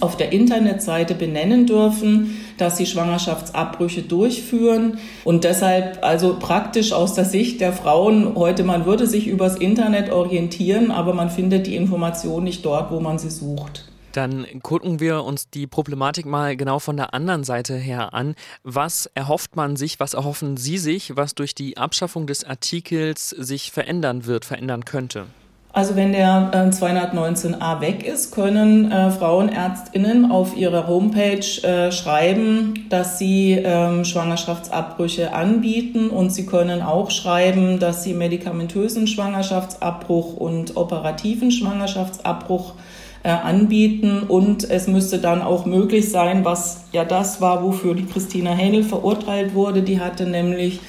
auf 0.00 0.16
der 0.16 0.32
Internetseite 0.32 1.14
benennen 1.14 1.66
dürfen, 1.66 2.36
dass 2.58 2.76
sie 2.76 2.86
Schwangerschaftsabbrüche 2.86 4.02
durchführen. 4.02 4.98
Und 5.24 5.44
deshalb 5.44 6.02
also 6.02 6.36
praktisch 6.38 6.92
aus 6.92 7.14
der 7.14 7.24
Sicht 7.24 7.60
der 7.60 7.72
Frauen 7.72 8.34
heute, 8.34 8.64
man 8.64 8.86
würde 8.86 9.06
sich 9.06 9.26
übers 9.26 9.56
Internet 9.56 10.10
orientieren, 10.10 10.90
aber 10.90 11.14
man 11.14 11.30
findet 11.30 11.66
die 11.66 11.76
Information 11.76 12.44
nicht 12.44 12.64
dort, 12.64 12.90
wo 12.90 13.00
man 13.00 13.18
sie 13.18 13.30
sucht. 13.30 13.86
Dann 14.12 14.44
gucken 14.62 14.98
wir 14.98 15.22
uns 15.22 15.50
die 15.50 15.66
Problematik 15.66 16.26
mal 16.26 16.56
genau 16.56 16.80
von 16.80 16.96
der 16.96 17.14
anderen 17.14 17.44
Seite 17.44 17.76
her 17.76 18.12
an. 18.12 18.34
Was 18.64 19.06
erhofft 19.14 19.54
man 19.54 19.76
sich, 19.76 20.00
was 20.00 20.14
erhoffen 20.14 20.56
Sie 20.56 20.78
sich, 20.78 21.16
was 21.16 21.34
durch 21.34 21.54
die 21.54 21.76
Abschaffung 21.76 22.26
des 22.26 22.42
Artikels 22.44 23.30
sich 23.30 23.70
verändern 23.70 24.26
wird, 24.26 24.44
verändern 24.44 24.84
könnte? 24.84 25.26
Also 25.72 25.94
wenn 25.94 26.10
der 26.10 26.50
äh, 26.52 26.56
219a 26.70 27.80
weg 27.80 28.04
ist, 28.04 28.32
können 28.32 28.90
äh, 28.90 29.10
Frauenärztinnen 29.12 30.32
auf 30.32 30.56
ihrer 30.56 30.88
Homepage 30.88 31.62
äh, 31.62 31.92
schreiben, 31.92 32.86
dass 32.88 33.18
sie 33.18 33.52
ähm, 33.52 34.04
Schwangerschaftsabbrüche 34.04 35.32
anbieten 35.32 36.10
und 36.10 36.30
sie 36.30 36.44
können 36.44 36.82
auch 36.82 37.12
schreiben, 37.12 37.78
dass 37.78 38.02
sie 38.02 38.14
medikamentösen 38.14 39.06
Schwangerschaftsabbruch 39.06 40.34
und 40.36 40.76
operativen 40.76 41.52
Schwangerschaftsabbruch 41.52 42.74
äh, 43.22 43.28
anbieten 43.28 44.24
und 44.26 44.68
es 44.68 44.88
müsste 44.88 45.18
dann 45.18 45.40
auch 45.40 45.66
möglich 45.66 46.10
sein, 46.10 46.44
was 46.44 46.84
ja 46.90 47.04
das 47.04 47.40
war, 47.40 47.62
wofür 47.62 47.94
die 47.94 48.06
Christina 48.06 48.50
Hähnel 48.50 48.82
verurteilt 48.82 49.54
wurde. 49.54 49.82
Die 49.82 50.00
hatte 50.00 50.26
nämlich 50.26 50.80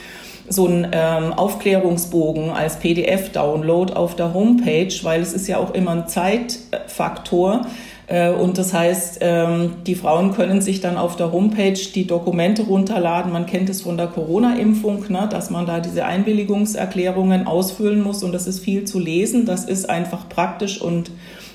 so 0.51 0.67
einen 0.67 0.87
ähm, 0.91 1.33
Aufklärungsbogen 1.33 2.49
als 2.49 2.77
PDF-Download 2.77 3.93
auf 3.93 4.15
der 4.15 4.33
Homepage, 4.33 4.93
weil 5.03 5.21
es 5.21 5.33
ist 5.33 5.47
ja 5.47 5.57
auch 5.57 5.73
immer 5.73 5.91
ein 5.91 6.07
Zeitfaktor. 6.07 7.65
Äh, 8.07 8.31
und 8.31 8.57
das 8.57 8.73
heißt, 8.73 9.19
ähm, 9.21 9.75
die 9.87 9.95
Frauen 9.95 10.33
können 10.33 10.61
sich 10.61 10.81
dann 10.81 10.97
auf 10.97 11.15
der 11.15 11.31
Homepage 11.31 11.73
die 11.95 12.05
Dokumente 12.05 12.63
runterladen. 12.63 13.31
Man 13.31 13.45
kennt 13.45 13.69
es 13.69 13.81
von 13.81 13.95
der 13.95 14.07
Corona-Impfung, 14.07 15.05
ne, 15.09 15.29
dass 15.31 15.49
man 15.49 15.65
da 15.65 15.79
diese 15.79 16.05
Einwilligungserklärungen 16.05 17.47
ausfüllen 17.47 18.01
muss 18.01 18.23
und 18.23 18.33
das 18.33 18.47
ist 18.47 18.59
viel 18.59 18.83
zu 18.83 18.99
lesen. 18.99 19.45
Das 19.45 19.63
ist 19.63 19.89
einfach 19.89 20.27
praktisch 20.27 20.81
und 20.81 21.11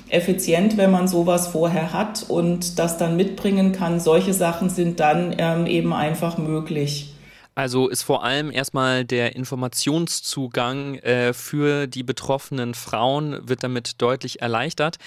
effizient, 0.08 0.76
wenn 0.76 0.90
man 0.90 1.08
sowas 1.08 1.48
vorher 1.48 1.92
hat 1.92 2.24
und 2.28 2.78
das 2.78 2.96
dann 2.96 3.16
mitbringen 3.16 3.72
kann. 3.72 4.00
Solche 4.00 4.32
Sachen 4.32 4.70
sind 4.70 5.00
dann 5.00 5.34
ähm, 5.36 5.66
eben 5.66 5.92
einfach 5.92 6.38
möglich. 6.38 7.15
Also 7.56 7.88
ist 7.88 8.02
vor 8.02 8.22
allem 8.22 8.50
erstmal 8.50 9.06
der 9.06 9.34
Informationszugang 9.34 10.96
äh, 10.96 11.32
für 11.32 11.86
die 11.86 12.02
betroffenen 12.02 12.74
Frauen 12.74 13.48
wird 13.48 13.64
damit 13.64 14.02
deutlich 14.02 14.42
erleichtert. 14.42 14.98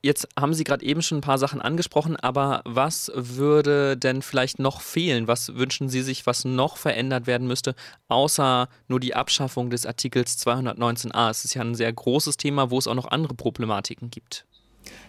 Jetzt 0.00 0.28
haben 0.38 0.54
Sie 0.54 0.62
gerade 0.62 0.84
eben 0.84 1.02
schon 1.02 1.18
ein 1.18 1.22
paar 1.22 1.38
Sachen 1.38 1.60
angesprochen, 1.60 2.16
aber 2.16 2.62
was 2.64 3.10
würde 3.14 3.96
denn 3.96 4.22
vielleicht 4.22 4.60
noch 4.60 4.80
fehlen? 4.80 5.26
Was 5.26 5.54
wünschen 5.56 5.88
Sie 5.88 6.02
sich, 6.02 6.24
was 6.24 6.44
noch 6.44 6.76
verändert 6.76 7.26
werden 7.26 7.48
müsste, 7.48 7.74
außer 8.06 8.68
nur 8.86 9.00
die 9.00 9.14
Abschaffung 9.14 9.70
des 9.70 9.84
Artikels 9.84 10.38
219a? 10.38 11.30
Es 11.30 11.44
ist 11.44 11.54
ja 11.54 11.62
ein 11.62 11.74
sehr 11.74 11.92
großes 11.92 12.36
Thema, 12.36 12.70
wo 12.70 12.78
es 12.78 12.86
auch 12.86 12.94
noch 12.94 13.10
andere 13.10 13.34
Problematiken 13.34 14.10
gibt. 14.10 14.46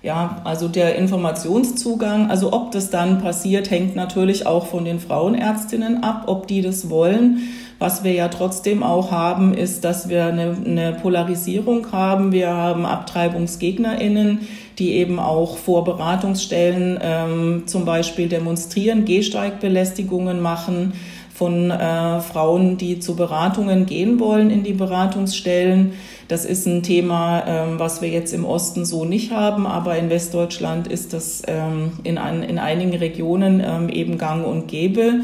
Ja, 0.01 0.41
also 0.43 0.67
der 0.67 0.95
Informationszugang, 0.95 2.29
also 2.29 2.51
ob 2.51 2.71
das 2.71 2.89
dann 2.89 3.21
passiert, 3.21 3.71
hängt 3.71 3.95
natürlich 3.95 4.45
auch 4.45 4.65
von 4.67 4.83
den 4.83 4.99
Frauenärztinnen 4.99 6.03
ab, 6.03 6.23
ob 6.27 6.47
die 6.47 6.61
das 6.61 6.89
wollen. 6.89 7.39
Was 7.79 8.03
wir 8.03 8.13
ja 8.13 8.27
trotzdem 8.27 8.83
auch 8.83 9.11
haben, 9.11 9.53
ist, 9.53 9.83
dass 9.83 10.09
wir 10.09 10.25
eine, 10.25 10.55
eine 10.65 10.93
Polarisierung 10.93 11.91
haben. 11.91 12.31
Wir 12.31 12.53
haben 12.53 12.85
AbtreibungsgegnerInnen, 12.85 14.39
die 14.79 14.93
eben 14.93 15.19
auch 15.19 15.57
vor 15.57 15.83
Beratungsstellen 15.83 16.99
ähm, 17.01 17.63
zum 17.65 17.85
Beispiel 17.85 18.27
demonstrieren, 18.29 19.05
Gehsteigbelästigungen 19.05 20.41
machen 20.41 20.93
von 21.33 21.71
äh, 21.71 22.21
Frauen, 22.21 22.77
die 22.77 22.99
zu 22.99 23.15
Beratungen 23.15 23.85
gehen 23.85 24.19
wollen 24.19 24.49
in 24.49 24.63
die 24.63 24.73
Beratungsstellen. 24.73 25.93
Das 26.27 26.45
ist 26.45 26.65
ein 26.65 26.83
Thema, 26.83 27.43
ähm, 27.45 27.79
was 27.79 28.01
wir 28.01 28.09
jetzt 28.09 28.33
im 28.33 28.45
Osten 28.45 28.85
so 28.85 29.05
nicht 29.05 29.31
haben, 29.31 29.67
aber 29.67 29.97
in 29.97 30.09
Westdeutschland 30.09 30.87
ist 30.87 31.13
das 31.13 31.43
ähm, 31.47 31.93
in, 32.03 32.17
an, 32.17 32.43
in 32.43 32.59
einigen 32.59 32.95
Regionen 32.95 33.61
ähm, 33.65 33.89
eben 33.89 34.17
gang 34.17 34.45
und 34.45 34.67
gäbe. 34.67 35.21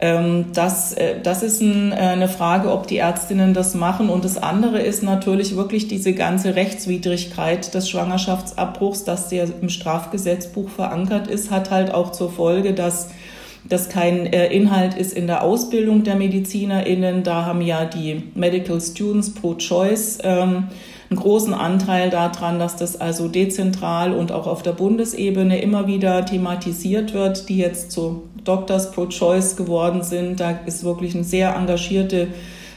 Ähm, 0.00 0.46
das, 0.52 0.92
äh, 0.92 1.20
das 1.22 1.42
ist 1.42 1.62
äh, 1.62 1.94
eine 1.94 2.28
Frage, 2.28 2.70
ob 2.70 2.86
die 2.86 2.98
Ärztinnen 2.98 3.54
das 3.54 3.74
machen. 3.74 4.10
Und 4.10 4.24
das 4.24 4.36
andere 4.36 4.80
ist 4.80 5.02
natürlich 5.02 5.56
wirklich 5.56 5.88
diese 5.88 6.12
ganze 6.12 6.56
Rechtswidrigkeit 6.56 7.72
des 7.72 7.88
Schwangerschaftsabbruchs, 7.88 9.04
dass 9.04 9.28
der 9.28 9.48
im 9.60 9.68
Strafgesetzbuch 9.68 10.68
verankert 10.68 11.28
ist, 11.28 11.50
hat 11.50 11.70
halt 11.70 11.94
auch 11.94 12.12
zur 12.12 12.30
Folge, 12.30 12.74
dass 12.74 13.08
das 13.68 13.88
kein 13.88 14.26
äh, 14.26 14.52
Inhalt 14.52 14.94
ist 14.94 15.12
in 15.12 15.26
der 15.26 15.42
Ausbildung 15.42 16.04
der 16.04 16.16
MedizinerInnen. 16.16 17.22
Da 17.22 17.46
haben 17.46 17.62
ja 17.62 17.84
die 17.84 18.22
Medical 18.34 18.80
Students 18.80 19.32
pro 19.32 19.54
Choice 19.54 20.18
ähm, 20.22 20.68
einen 21.10 21.20
großen 21.20 21.54
Anteil 21.54 22.10
daran, 22.10 22.58
dass 22.58 22.76
das 22.76 23.00
also 23.00 23.28
dezentral 23.28 24.12
und 24.12 24.32
auch 24.32 24.46
auf 24.46 24.62
der 24.62 24.72
Bundesebene 24.72 25.60
immer 25.60 25.86
wieder 25.86 26.24
thematisiert 26.26 27.14
wird, 27.14 27.48
die 27.48 27.58
jetzt 27.58 27.90
zu 27.90 28.24
Doctors 28.44 28.92
Pro 28.92 29.06
Choice 29.06 29.56
geworden 29.56 30.02
sind. 30.02 30.40
Da 30.40 30.58
ist 30.66 30.84
wirklich 30.84 31.14
eine 31.14 31.24
sehr 31.24 31.54
engagierte, 31.56 32.28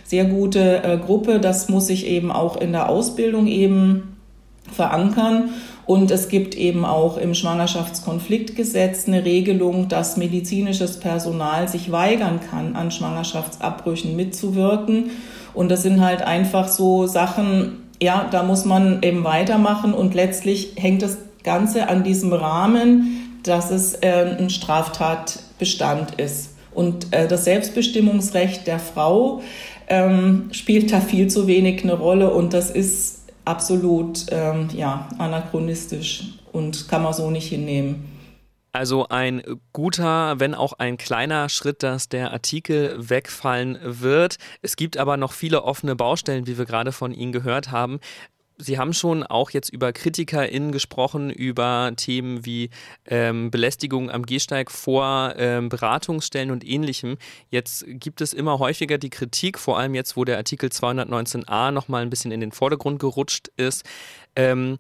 sehr 0.06 0.26
gute 0.26 0.84
äh, 0.84 0.98
Gruppe. 0.98 1.40
Das 1.40 1.68
muss 1.68 1.88
sich 1.88 2.08
eben 2.08 2.32
auch 2.32 2.56
in 2.58 2.72
der 2.72 2.90
Ausbildung 2.90 3.48
eben 3.48 4.18
verankern. 4.72 5.50
Und 5.88 6.12
es 6.12 6.28
gibt 6.28 6.56
eben 6.56 6.84
auch 6.84 7.18
im 7.18 7.34
Schwangerschaftskonfliktgesetz 7.34 9.08
eine 9.08 9.24
Regelung, 9.24 9.88
dass 9.88 10.18
medizinisches 10.18 11.00
Personal 11.00 11.70
sich 11.70 11.94
weigern 11.94 12.42
kann, 12.52 12.76
an 12.76 12.92
Schwangerschaftsabbrüchen 12.92 14.14
mitzuwirken. 14.16 15.12
Und 15.54 15.70
das 15.70 15.84
sind 15.84 16.02
halt 16.02 16.22
einfach 16.22 16.68
so 16.68 17.08
Sachen, 17.08 17.86
ja, 18.02 18.28
da 18.30 18.44
muss 18.44 18.66
man 18.66 19.02
eben 19.02 19.24
weitermachen. 19.24 19.94
Und 19.94 20.14
letztlich 20.14 20.74
hängt 20.76 21.02
das 21.02 21.18
Ganze 21.44 21.88
an 21.88 22.04
diesem 22.04 22.34
Rahmen, 22.34 23.40
dass 23.44 23.72
es 23.72 23.94
äh, 23.96 24.36
ein 24.38 24.50
Straftatbestand 24.50 26.16
ist. 26.20 26.56
Und 26.76 27.14
äh, 27.14 27.30
das 27.30 27.46
Selbstbestimmungsrecht 27.46 28.68
der 28.68 28.80
Frau 28.80 29.42
ähm, 29.88 30.50
spielt 30.52 30.92
da 30.92 31.00
viel 31.00 31.30
zu 31.30 31.48
wenig 31.48 31.84
eine 31.84 31.94
Rolle. 31.94 32.34
Und 32.34 32.54
das 32.54 32.70
ist 32.70 33.17
absolut 33.48 34.26
ähm, 34.30 34.70
ja, 34.74 35.10
anachronistisch 35.18 36.40
und 36.52 36.88
kann 36.88 37.04
man 37.04 37.14
so 37.14 37.32
nicht 37.32 37.48
hinnehmen. 37.48 38.18
Also 38.74 39.08
ein 39.08 39.42
guter, 39.74 40.40
wenn 40.40 40.54
auch 40.54 40.74
ein 40.74 40.98
kleiner 40.98 41.50
Schritt, 41.50 41.82
dass 41.82 42.10
der 42.10 42.32
Artikel 42.32 43.10
wegfallen 43.10 43.80
wird. 43.82 44.38
Es 44.62 44.76
gibt 44.76 44.98
aber 44.98 45.18
noch 45.18 45.32
viele 45.32 45.64
offene 45.64 45.96
Baustellen, 45.96 46.46
wie 46.46 46.60
wir 46.60 46.66
gerade 46.66 46.92
von 46.92 47.12
Ihnen 47.12 47.32
gehört 47.32 47.72
haben. 47.72 48.00
Sie 48.60 48.80
haben 48.80 48.94
schon 48.94 49.24
auch 49.24 49.52
jetzt 49.52 49.70
über 49.70 49.94
KritikerInnen 49.94 50.72
gesprochen, 50.72 51.30
über 51.30 51.92
Themen 51.96 52.44
wie 52.44 52.72
ähm, 53.06 53.52
Belästigung 53.52 54.10
am 54.10 54.26
Gehsteig 54.26 54.72
vor 54.72 55.36
ähm, 55.38 55.70
Beratungsstellen 55.70 56.50
und 56.50 56.66
ähnlichem. 56.66 57.18
Jetzt 57.52 57.86
gibt 57.88 58.20
es 58.20 58.34
immer 58.34 58.58
häufiger 58.58 58.98
die 58.98 59.12
Kritik, 59.12 59.60
vor 59.60 59.78
allem 59.78 59.94
jetzt, 59.94 60.18
wo 60.18 60.26
der 60.26 60.38
Artikel 60.38 60.70
219a 60.70 61.72
nochmal 61.72 62.02
ein 62.02 62.10
bisschen 62.10 62.32
in 62.32 62.40
den 62.40 62.52
Vordergrund 62.52 63.00
gerutscht 63.00 63.50
ist. 63.58 63.86
Ähm, 64.36 64.78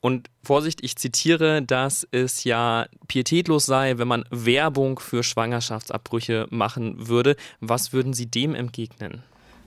und 0.00 0.28
Vorsicht, 0.42 0.82
ich 0.82 0.96
zitiere, 0.96 1.62
dass 1.62 2.08
es 2.10 2.44
ja 2.44 2.86
pietätlos 3.06 3.66
sei, 3.66 3.98
wenn 3.98 4.08
man 4.08 4.24
Werbung 4.30 4.98
für 4.98 5.22
Schwangerschaftsabbrüche 5.22 6.46
machen 6.50 7.06
würde. 7.06 7.36
Was 7.60 7.92
würden 7.92 8.14
Sie 8.14 8.26
dem 8.26 8.54
entgegnen? 8.54 9.22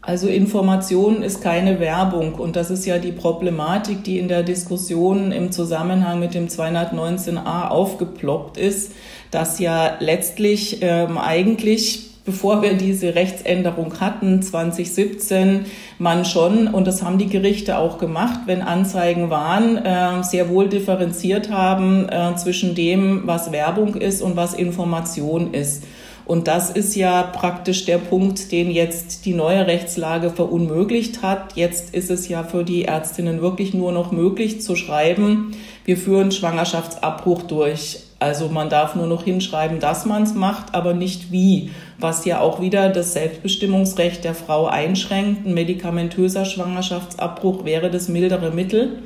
Also 0.05 0.27
Information 0.27 1.24
ist 1.24 1.41
keine 1.41 1.79
Werbung 1.79 2.36
und 2.36 2.57
das 2.57 2.69
ist 2.69 2.86
ja 2.86 2.98
die 2.98 3.13
Problematik, 3.13 4.03
die 4.03 4.19
in 4.19 4.27
der 4.27 4.43
Diskussion 4.43 5.31
im 5.31 5.53
Zusammenhang 5.53 6.19
mit 6.19 6.33
dem 6.33 6.50
219a 6.50 7.69
aufgeploppt 7.69 8.57
ist, 8.57 8.91
dass 9.31 9.60
ja 9.60 9.95
letztlich 10.01 10.79
ähm, 10.81 11.17
eigentlich 11.17 12.10
bevor 12.25 12.62
wir 12.62 12.75
diese 12.75 13.15
Rechtsänderung 13.15 14.00
hatten, 14.00 14.41
2017, 14.41 15.65
man 16.00 16.24
schon, 16.24 16.67
und 16.67 16.88
das 16.88 17.03
haben 17.03 17.17
die 17.17 17.27
Gerichte 17.27 17.77
auch 17.77 17.98
gemacht, 17.98 18.41
wenn 18.45 18.62
Anzeigen 18.62 19.29
waren, 19.29 19.77
äh, 19.77 20.24
sehr 20.24 20.50
wohl 20.50 20.69
differenziert 20.69 21.51
haben 21.51 22.07
äh, 22.07 22.36
zwischen 22.36 22.75
dem, 22.75 23.24
was 23.25 23.51
Werbung 23.51 23.95
ist 23.95 24.22
und 24.22 24.38
was 24.38 24.53
Information 24.53 25.53
ist. 25.53 25.83
Und 26.25 26.48
das 26.48 26.70
ist 26.70 26.96
ja 26.96 27.24
praktisch 27.24 27.86
der 27.86 27.98
Punkt, 27.98 28.51
den 28.51 28.72
jetzt 28.72 29.25
die 29.25 29.34
neue 29.34 29.68
Rechtslage 29.68 30.30
verunmöglicht 30.30 31.22
hat. 31.22 31.56
Jetzt 31.56 31.94
ist 31.94 32.10
es 32.10 32.30
ja 32.30 32.44
für 32.44 32.63
die 32.63 32.86
Ärztinnen 32.86 33.42
wirklich 33.42 33.74
nur 33.74 33.92
noch 33.92 34.12
möglich 34.12 34.62
zu 34.62 34.75
schreiben, 34.75 35.53
wir 35.86 35.98
führen 35.98 36.32
Schwangerschaftsabbruch 36.32 37.44
durch. 37.44 38.00
Also 38.20 38.48
man 38.48 38.70
darf 38.70 38.96
nur 38.96 39.08
noch 39.08 39.25
hinschreiben, 39.25 39.82
dass 39.82 40.06
man 40.06 40.24
es 40.24 40.34
macht, 40.34 40.74
aber 40.74 40.94
nicht 40.94 41.34
wie, 41.34 41.72
was 42.00 42.24
ja 42.24 42.39
auch 42.39 42.62
wieder 42.62 42.88
das 42.88 43.12
Selbstbestimmungsrecht 43.12 44.24
der 44.24 44.34
Frau 44.34 44.65
einschränkt. 44.65 45.46
Ein 45.46 45.53
medikamentöser 45.53 46.46
Schwangerschaftsabbruch 46.46 47.65
wäre 47.65 47.92
das 47.92 48.08
mildere 48.08 48.51
Mittel 48.51 49.00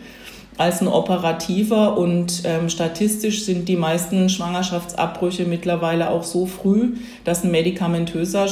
als 0.57 0.81
ein 0.81 0.87
operativer 0.87 1.97
und 1.97 2.41
ähm, 2.45 2.69
statistisch 2.69 3.45
sind 3.45 3.69
die 3.69 3.75
meisten 3.75 4.29
Schwangerschaftsabbrüche 4.29 5.45
mittlerweile 5.45 6.09
auch 6.09 6.23
so 6.23 6.45
früh, 6.45 6.95
dass 7.23 7.43
ein 7.43 7.51
medikamentöser 7.51 8.47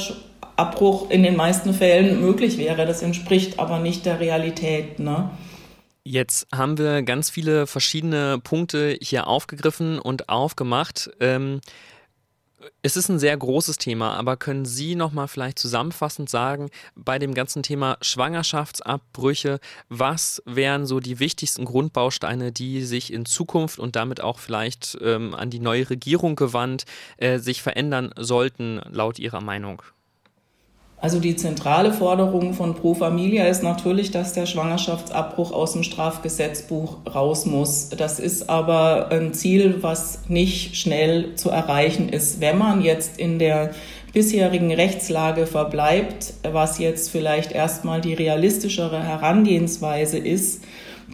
Abbruch 0.55 1.09
in 1.09 1.23
den 1.23 1.35
meisten 1.35 1.73
Fällen 1.73 2.21
möglich 2.21 2.57
wäre. 2.57 2.85
Das 2.85 3.01
entspricht 3.01 3.59
aber 3.59 3.79
nicht 3.79 4.05
der 4.05 4.19
Realität. 4.19 4.99
Ne? 4.99 5.29
Jetzt 6.03 6.47
haben 6.53 6.77
wir 6.77 7.01
ganz 7.01 7.31
viele 7.31 7.65
verschiedene 7.65 8.39
Punkte 8.39 8.95
hier 9.01 9.27
aufgegriffen 9.27 9.97
und 9.97 10.29
aufgemacht. 10.29 11.09
Ähm, 11.19 11.61
es 12.81 12.97
ist 12.97 13.09
ein 13.09 13.19
sehr 13.19 13.35
großes 13.35 13.77
Thema, 13.77 14.15
aber 14.15 14.37
können 14.37 14.65
Sie 14.65 14.95
noch 14.95 15.11
mal 15.11 15.27
vielleicht 15.27 15.59
zusammenfassend 15.59 16.29
sagen, 16.29 16.69
bei 16.95 17.19
dem 17.19 17.33
ganzen 17.33 17.63
Thema 17.63 17.97
Schwangerschaftsabbrüche, 18.01 19.59
was 19.89 20.41
wären 20.45 20.85
so 20.85 20.99
die 20.99 21.19
wichtigsten 21.19 21.65
Grundbausteine, 21.65 22.51
die 22.51 22.83
sich 22.83 23.11
in 23.11 23.25
Zukunft 23.25 23.79
und 23.79 23.95
damit 23.95 24.21
auch 24.21 24.39
vielleicht 24.39 24.97
ähm, 25.01 25.33
an 25.33 25.49
die 25.49 25.59
neue 25.59 25.89
Regierung 25.89 26.35
gewandt 26.35 26.85
äh, 27.17 27.39
sich 27.39 27.61
verändern 27.61 28.13
sollten, 28.17 28.81
laut 28.91 29.19
Ihrer 29.19 29.41
Meinung? 29.41 29.81
Also 30.97 31.19
die 31.19 31.35
zentrale 31.35 31.91
Forderung 31.91 32.53
von 32.53 32.73
Pro 32.73 32.93
Familia 32.93 33.47
ist 33.47 33.61
natürlich, 33.61 34.11
dass 34.11 34.33
der 34.33 34.45
Schwangerschaftsabbruch 34.45 35.51
aus 35.51 35.73
dem 35.73 35.83
Strafgesetzbuch 35.83 36.97
raus 37.13 37.45
muss. 37.45 37.89
Das 37.89 38.19
ist 38.19 38.49
aber 38.49 39.09
ein 39.11 39.33
Ziel, 39.33 39.83
was 39.83 40.21
nicht 40.29 40.77
schnell 40.77 41.35
zu 41.35 41.49
erreichen 41.49 42.09
ist. 42.09 42.39
Wenn 42.39 42.57
man 42.57 42.81
jetzt 42.81 43.19
in 43.19 43.39
der 43.39 43.71
bisherigen 44.13 44.71
Rechtslage 44.71 45.45
verbleibt, 45.45 46.33
was 46.49 46.79
jetzt 46.79 47.11
vielleicht 47.11 47.51
erstmal 47.51 47.99
die 47.99 48.13
realistischere 48.13 49.03
Herangehensweise 49.03 50.17
ist, 50.17 50.63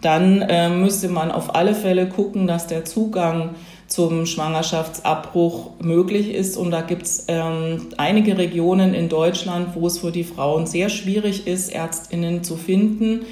dann 0.00 0.40
äh, 0.42 0.68
müsste 0.68 1.08
man 1.08 1.30
auf 1.30 1.54
alle 1.54 1.74
Fälle 1.74 2.08
gucken, 2.08 2.46
dass 2.46 2.66
der 2.66 2.84
Zugang 2.84 3.56
zum 3.92 4.26
Schwangerschaftsabbruch 4.26 5.70
möglich 5.80 6.34
ist. 6.34 6.56
Und 6.56 6.70
da 6.70 6.80
gibt 6.80 7.02
es 7.02 7.26
ähm, 7.28 7.88
einige 7.98 8.38
Regionen 8.38 8.94
in 8.94 9.08
Deutschland, 9.08 9.74
wo 9.74 9.86
es 9.86 9.98
für 9.98 10.10
die 10.10 10.24
Frauen 10.24 10.66
sehr 10.66 10.88
schwierig 10.88 11.46
ist, 11.46 11.72
Ärztinnen 11.72 12.42
zu 12.42 12.56
finden. 12.56 13.26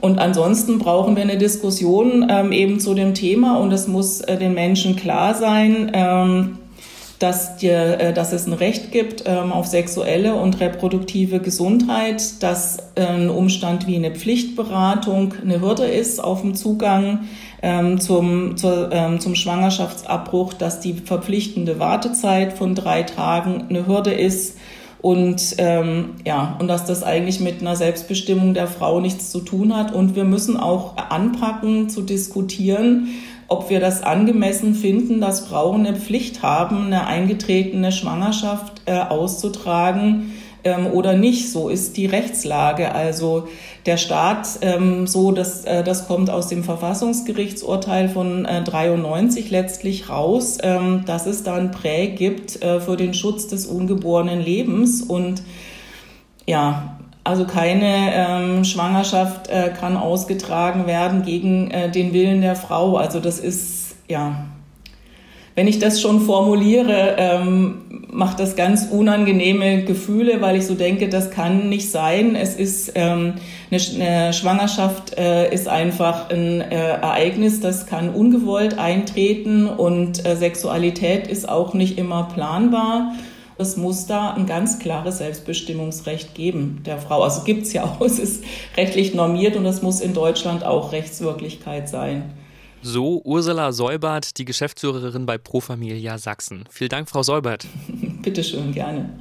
Und 0.00 0.18
ansonsten 0.18 0.78
brauchen 0.78 1.16
wir 1.16 1.22
eine 1.22 1.38
Diskussion 1.38 2.26
ähm, 2.28 2.52
eben 2.52 2.80
zu 2.80 2.94
dem 2.94 3.14
Thema 3.14 3.58
und 3.58 3.72
es 3.72 3.88
muss 3.88 4.20
äh, 4.20 4.36
den 4.36 4.54
Menschen 4.54 4.96
klar 4.96 5.34
sein, 5.34 5.90
ähm, 5.94 6.58
dass, 7.18 7.56
die, 7.56 7.68
äh, 7.68 8.12
dass 8.12 8.32
es 8.32 8.46
ein 8.46 8.52
Recht 8.52 8.92
gibt 8.92 9.24
ähm, 9.26 9.52
auf 9.52 9.66
sexuelle 9.66 10.34
und 10.34 10.60
reproduktive 10.60 11.40
Gesundheit, 11.40 12.42
dass 12.42 12.78
äh, 12.94 13.06
ein 13.06 13.30
Umstand 13.30 13.86
wie 13.86 13.96
eine 13.96 14.10
Pflichtberatung 14.10 15.34
eine 15.40 15.60
Hürde 15.60 15.86
ist 15.86 16.22
auf 16.22 16.42
dem 16.42 16.54
Zugang 16.54 17.20
ähm, 17.62 18.00
zum, 18.00 18.56
zur, 18.56 18.90
ähm, 18.92 19.20
zum 19.20 19.34
Schwangerschaftsabbruch, 19.34 20.52
dass 20.52 20.80
die 20.80 20.94
verpflichtende 20.94 21.78
Wartezeit 21.78 22.52
von 22.52 22.74
drei 22.74 23.02
Tagen 23.02 23.64
eine 23.68 23.86
Hürde 23.86 24.12
ist 24.12 24.58
und 25.00 25.54
ähm, 25.58 26.16
ja 26.26 26.56
und 26.58 26.68
dass 26.68 26.84
das 26.84 27.02
eigentlich 27.02 27.40
mit 27.40 27.60
einer 27.60 27.76
Selbstbestimmung 27.76 28.54
der 28.54 28.66
Frau 28.66 29.00
nichts 29.00 29.30
zu 29.30 29.40
tun 29.40 29.74
hat. 29.74 29.92
Und 29.92 30.16
wir 30.16 30.24
müssen 30.24 30.56
auch 30.58 30.96
anpacken 30.96 31.88
zu 31.88 32.02
diskutieren 32.02 33.08
ob 33.48 33.70
wir 33.70 33.80
das 33.80 34.02
angemessen 34.02 34.74
finden, 34.74 35.20
dass 35.20 35.40
Frauen 35.40 35.86
eine 35.86 35.96
Pflicht 35.96 36.42
haben, 36.42 36.86
eine 36.86 37.06
eingetretene 37.06 37.92
Schwangerschaft 37.92 38.82
äh, 38.86 38.98
auszutragen 38.98 40.32
ähm, 40.64 40.88
oder 40.88 41.14
nicht. 41.14 41.50
So 41.50 41.68
ist 41.68 41.96
die 41.96 42.06
Rechtslage. 42.06 42.92
Also 42.92 43.48
der 43.86 43.96
Staat, 43.96 44.48
ähm, 44.62 45.06
so 45.06 45.30
das, 45.30 45.64
äh, 45.64 45.84
das 45.84 46.08
kommt 46.08 46.28
aus 46.28 46.48
dem 46.48 46.64
Verfassungsgerichtsurteil 46.64 48.08
von 48.08 48.44
äh, 48.44 48.62
93 48.64 49.50
letztlich 49.50 50.08
raus, 50.08 50.58
ähm, 50.62 51.04
dass 51.06 51.26
es 51.26 51.44
da 51.44 51.54
ein 51.54 51.70
Prä 51.70 52.08
gibt 52.08 52.62
äh, 52.62 52.80
für 52.80 52.96
den 52.96 53.14
Schutz 53.14 53.46
des 53.46 53.66
ungeborenen 53.66 54.40
Lebens 54.40 55.02
und 55.02 55.42
ja, 56.46 56.95
also 57.26 57.44
keine 57.44 58.12
ähm, 58.14 58.64
Schwangerschaft 58.64 59.48
äh, 59.48 59.70
kann 59.78 59.96
ausgetragen 59.96 60.86
werden 60.86 61.22
gegen 61.22 61.70
äh, 61.70 61.90
den 61.90 62.12
Willen 62.12 62.40
der 62.40 62.56
Frau. 62.56 62.96
Also 62.96 63.20
das 63.20 63.40
ist, 63.40 63.96
ja, 64.08 64.46
wenn 65.56 65.66
ich 65.68 65.78
das 65.78 66.00
schon 66.02 66.20
formuliere, 66.20 67.16
ähm, 67.18 67.78
macht 68.12 68.40
das 68.40 68.56
ganz 68.56 68.88
unangenehme 68.90 69.84
Gefühle, 69.84 70.40
weil 70.42 70.56
ich 70.56 70.66
so 70.66 70.74
denke, 70.74 71.08
das 71.08 71.30
kann 71.30 71.68
nicht 71.70 71.90
sein. 71.90 72.36
Es 72.36 72.54
ist 72.54 72.92
ähm, 72.94 73.34
eine, 73.70 73.80
eine 73.94 74.32
Schwangerschaft 74.32 75.16
äh, 75.18 75.52
ist 75.52 75.66
einfach 75.66 76.30
ein 76.30 76.60
äh, 76.60 76.74
Ereignis, 76.74 77.60
das 77.60 77.86
kann 77.86 78.10
ungewollt 78.10 78.78
eintreten 78.78 79.66
und 79.66 80.24
äh, 80.26 80.36
Sexualität 80.36 81.26
ist 81.26 81.48
auch 81.48 81.74
nicht 81.74 81.98
immer 81.98 82.28
planbar. 82.34 83.14
Es 83.58 83.76
muss 83.76 84.06
da 84.06 84.34
ein 84.34 84.46
ganz 84.46 84.78
klares 84.78 85.18
Selbstbestimmungsrecht 85.18 86.34
geben 86.34 86.82
der 86.84 86.98
Frau. 86.98 87.22
Also 87.22 87.42
gibt 87.42 87.62
es 87.62 87.72
ja 87.72 87.84
auch, 87.84 88.00
es 88.04 88.18
ist 88.18 88.44
rechtlich 88.76 89.14
normiert 89.14 89.56
und 89.56 89.64
es 89.66 89.82
muss 89.82 90.00
in 90.00 90.14
Deutschland 90.14 90.64
auch 90.64 90.92
Rechtswirklichkeit 90.92 91.88
sein. 91.88 92.34
So 92.82 93.22
Ursula 93.24 93.72
Seubert, 93.72 94.38
die 94.38 94.44
Geschäftsführerin 94.44 95.26
bei 95.26 95.38
Pro 95.38 95.60
Familia 95.60 96.18
Sachsen. 96.18 96.64
Vielen 96.70 96.90
Dank, 96.90 97.08
Frau 97.08 97.22
Seubert. 97.22 97.66
Bitte 98.22 98.44
schön, 98.44 98.72
gerne. 98.72 99.18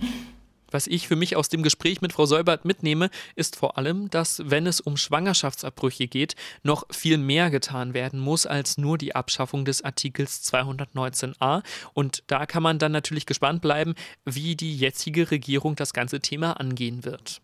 Was 0.75 0.88
ich 0.88 1.07
für 1.07 1.15
mich 1.15 1.38
aus 1.38 1.47
dem 1.47 1.63
Gespräch 1.63 2.01
mit 2.01 2.11
Frau 2.11 2.25
Seubert 2.25 2.65
mitnehme, 2.65 3.09
ist 3.38 3.55
vor 3.55 3.77
allem, 3.77 4.09
dass, 4.09 4.41
wenn 4.43 4.67
es 4.67 4.81
um 4.81 4.97
Schwangerschaftsabbrüche 4.97 6.09
geht, 6.09 6.35
noch 6.63 6.83
viel 6.91 7.17
mehr 7.17 7.49
getan 7.49 7.93
werden 7.93 8.19
muss 8.19 8.45
als 8.45 8.77
nur 8.77 8.97
die 8.97 9.15
Abschaffung 9.15 9.63
des 9.63 9.83
Artikels 9.83 10.43
219a. 10.51 11.63
Und 11.93 12.23
da 12.27 12.45
kann 12.45 12.61
man 12.61 12.77
dann 12.77 12.91
natürlich 12.91 13.25
gespannt 13.25 13.61
bleiben, 13.61 13.95
wie 14.25 14.57
die 14.57 14.75
jetzige 14.75 15.31
Regierung 15.31 15.77
das 15.77 15.93
ganze 15.93 16.19
Thema 16.19 16.59
angehen 16.59 17.05
wird. 17.05 17.39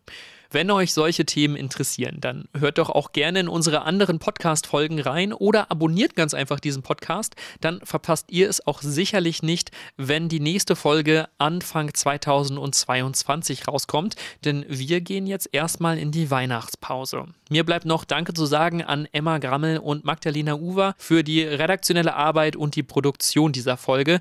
Wenn 0.53 0.69
euch 0.69 0.91
solche 0.91 1.25
Themen 1.25 1.55
interessieren, 1.55 2.17
dann 2.19 2.49
hört 2.53 2.77
doch 2.77 2.89
auch 2.89 3.13
gerne 3.13 3.39
in 3.39 3.47
unsere 3.47 3.83
anderen 3.83 4.19
Podcast-Folgen 4.19 4.99
rein 4.99 5.31
oder 5.31 5.71
abonniert 5.71 6.17
ganz 6.17 6.33
einfach 6.33 6.59
diesen 6.59 6.83
Podcast. 6.83 7.35
Dann 7.61 7.79
verpasst 7.85 8.25
ihr 8.31 8.49
es 8.49 8.67
auch 8.67 8.81
sicherlich 8.81 9.43
nicht, 9.43 9.71
wenn 9.95 10.27
die 10.27 10.41
nächste 10.41 10.75
Folge 10.75 11.29
Anfang 11.37 11.93
2022 11.93 13.65
rauskommt, 13.65 14.15
denn 14.43 14.65
wir 14.67 14.99
gehen 14.99 15.25
jetzt 15.25 15.47
erstmal 15.53 15.97
in 15.97 16.11
die 16.11 16.29
Weihnachtspause. 16.29 17.27
Mir 17.49 17.65
bleibt 17.65 17.85
noch 17.85 18.03
Danke 18.03 18.33
zu 18.33 18.45
sagen 18.45 18.83
an 18.83 19.07
Emma 19.13 19.37
Grammel 19.37 19.77
und 19.77 20.03
Magdalena 20.03 20.55
Uwer 20.55 20.95
für 20.97 21.23
die 21.23 21.43
redaktionelle 21.43 22.13
Arbeit 22.13 22.57
und 22.57 22.75
die 22.75 22.83
Produktion 22.83 23.53
dieser 23.53 23.77
Folge. 23.77 24.19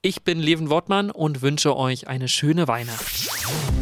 Ich 0.00 0.22
bin 0.22 0.38
Leven 0.38 0.70
Wortmann 0.70 1.10
und 1.10 1.42
wünsche 1.42 1.76
euch 1.76 2.06
eine 2.06 2.28
schöne 2.28 2.68
Weihnacht. 2.68 3.81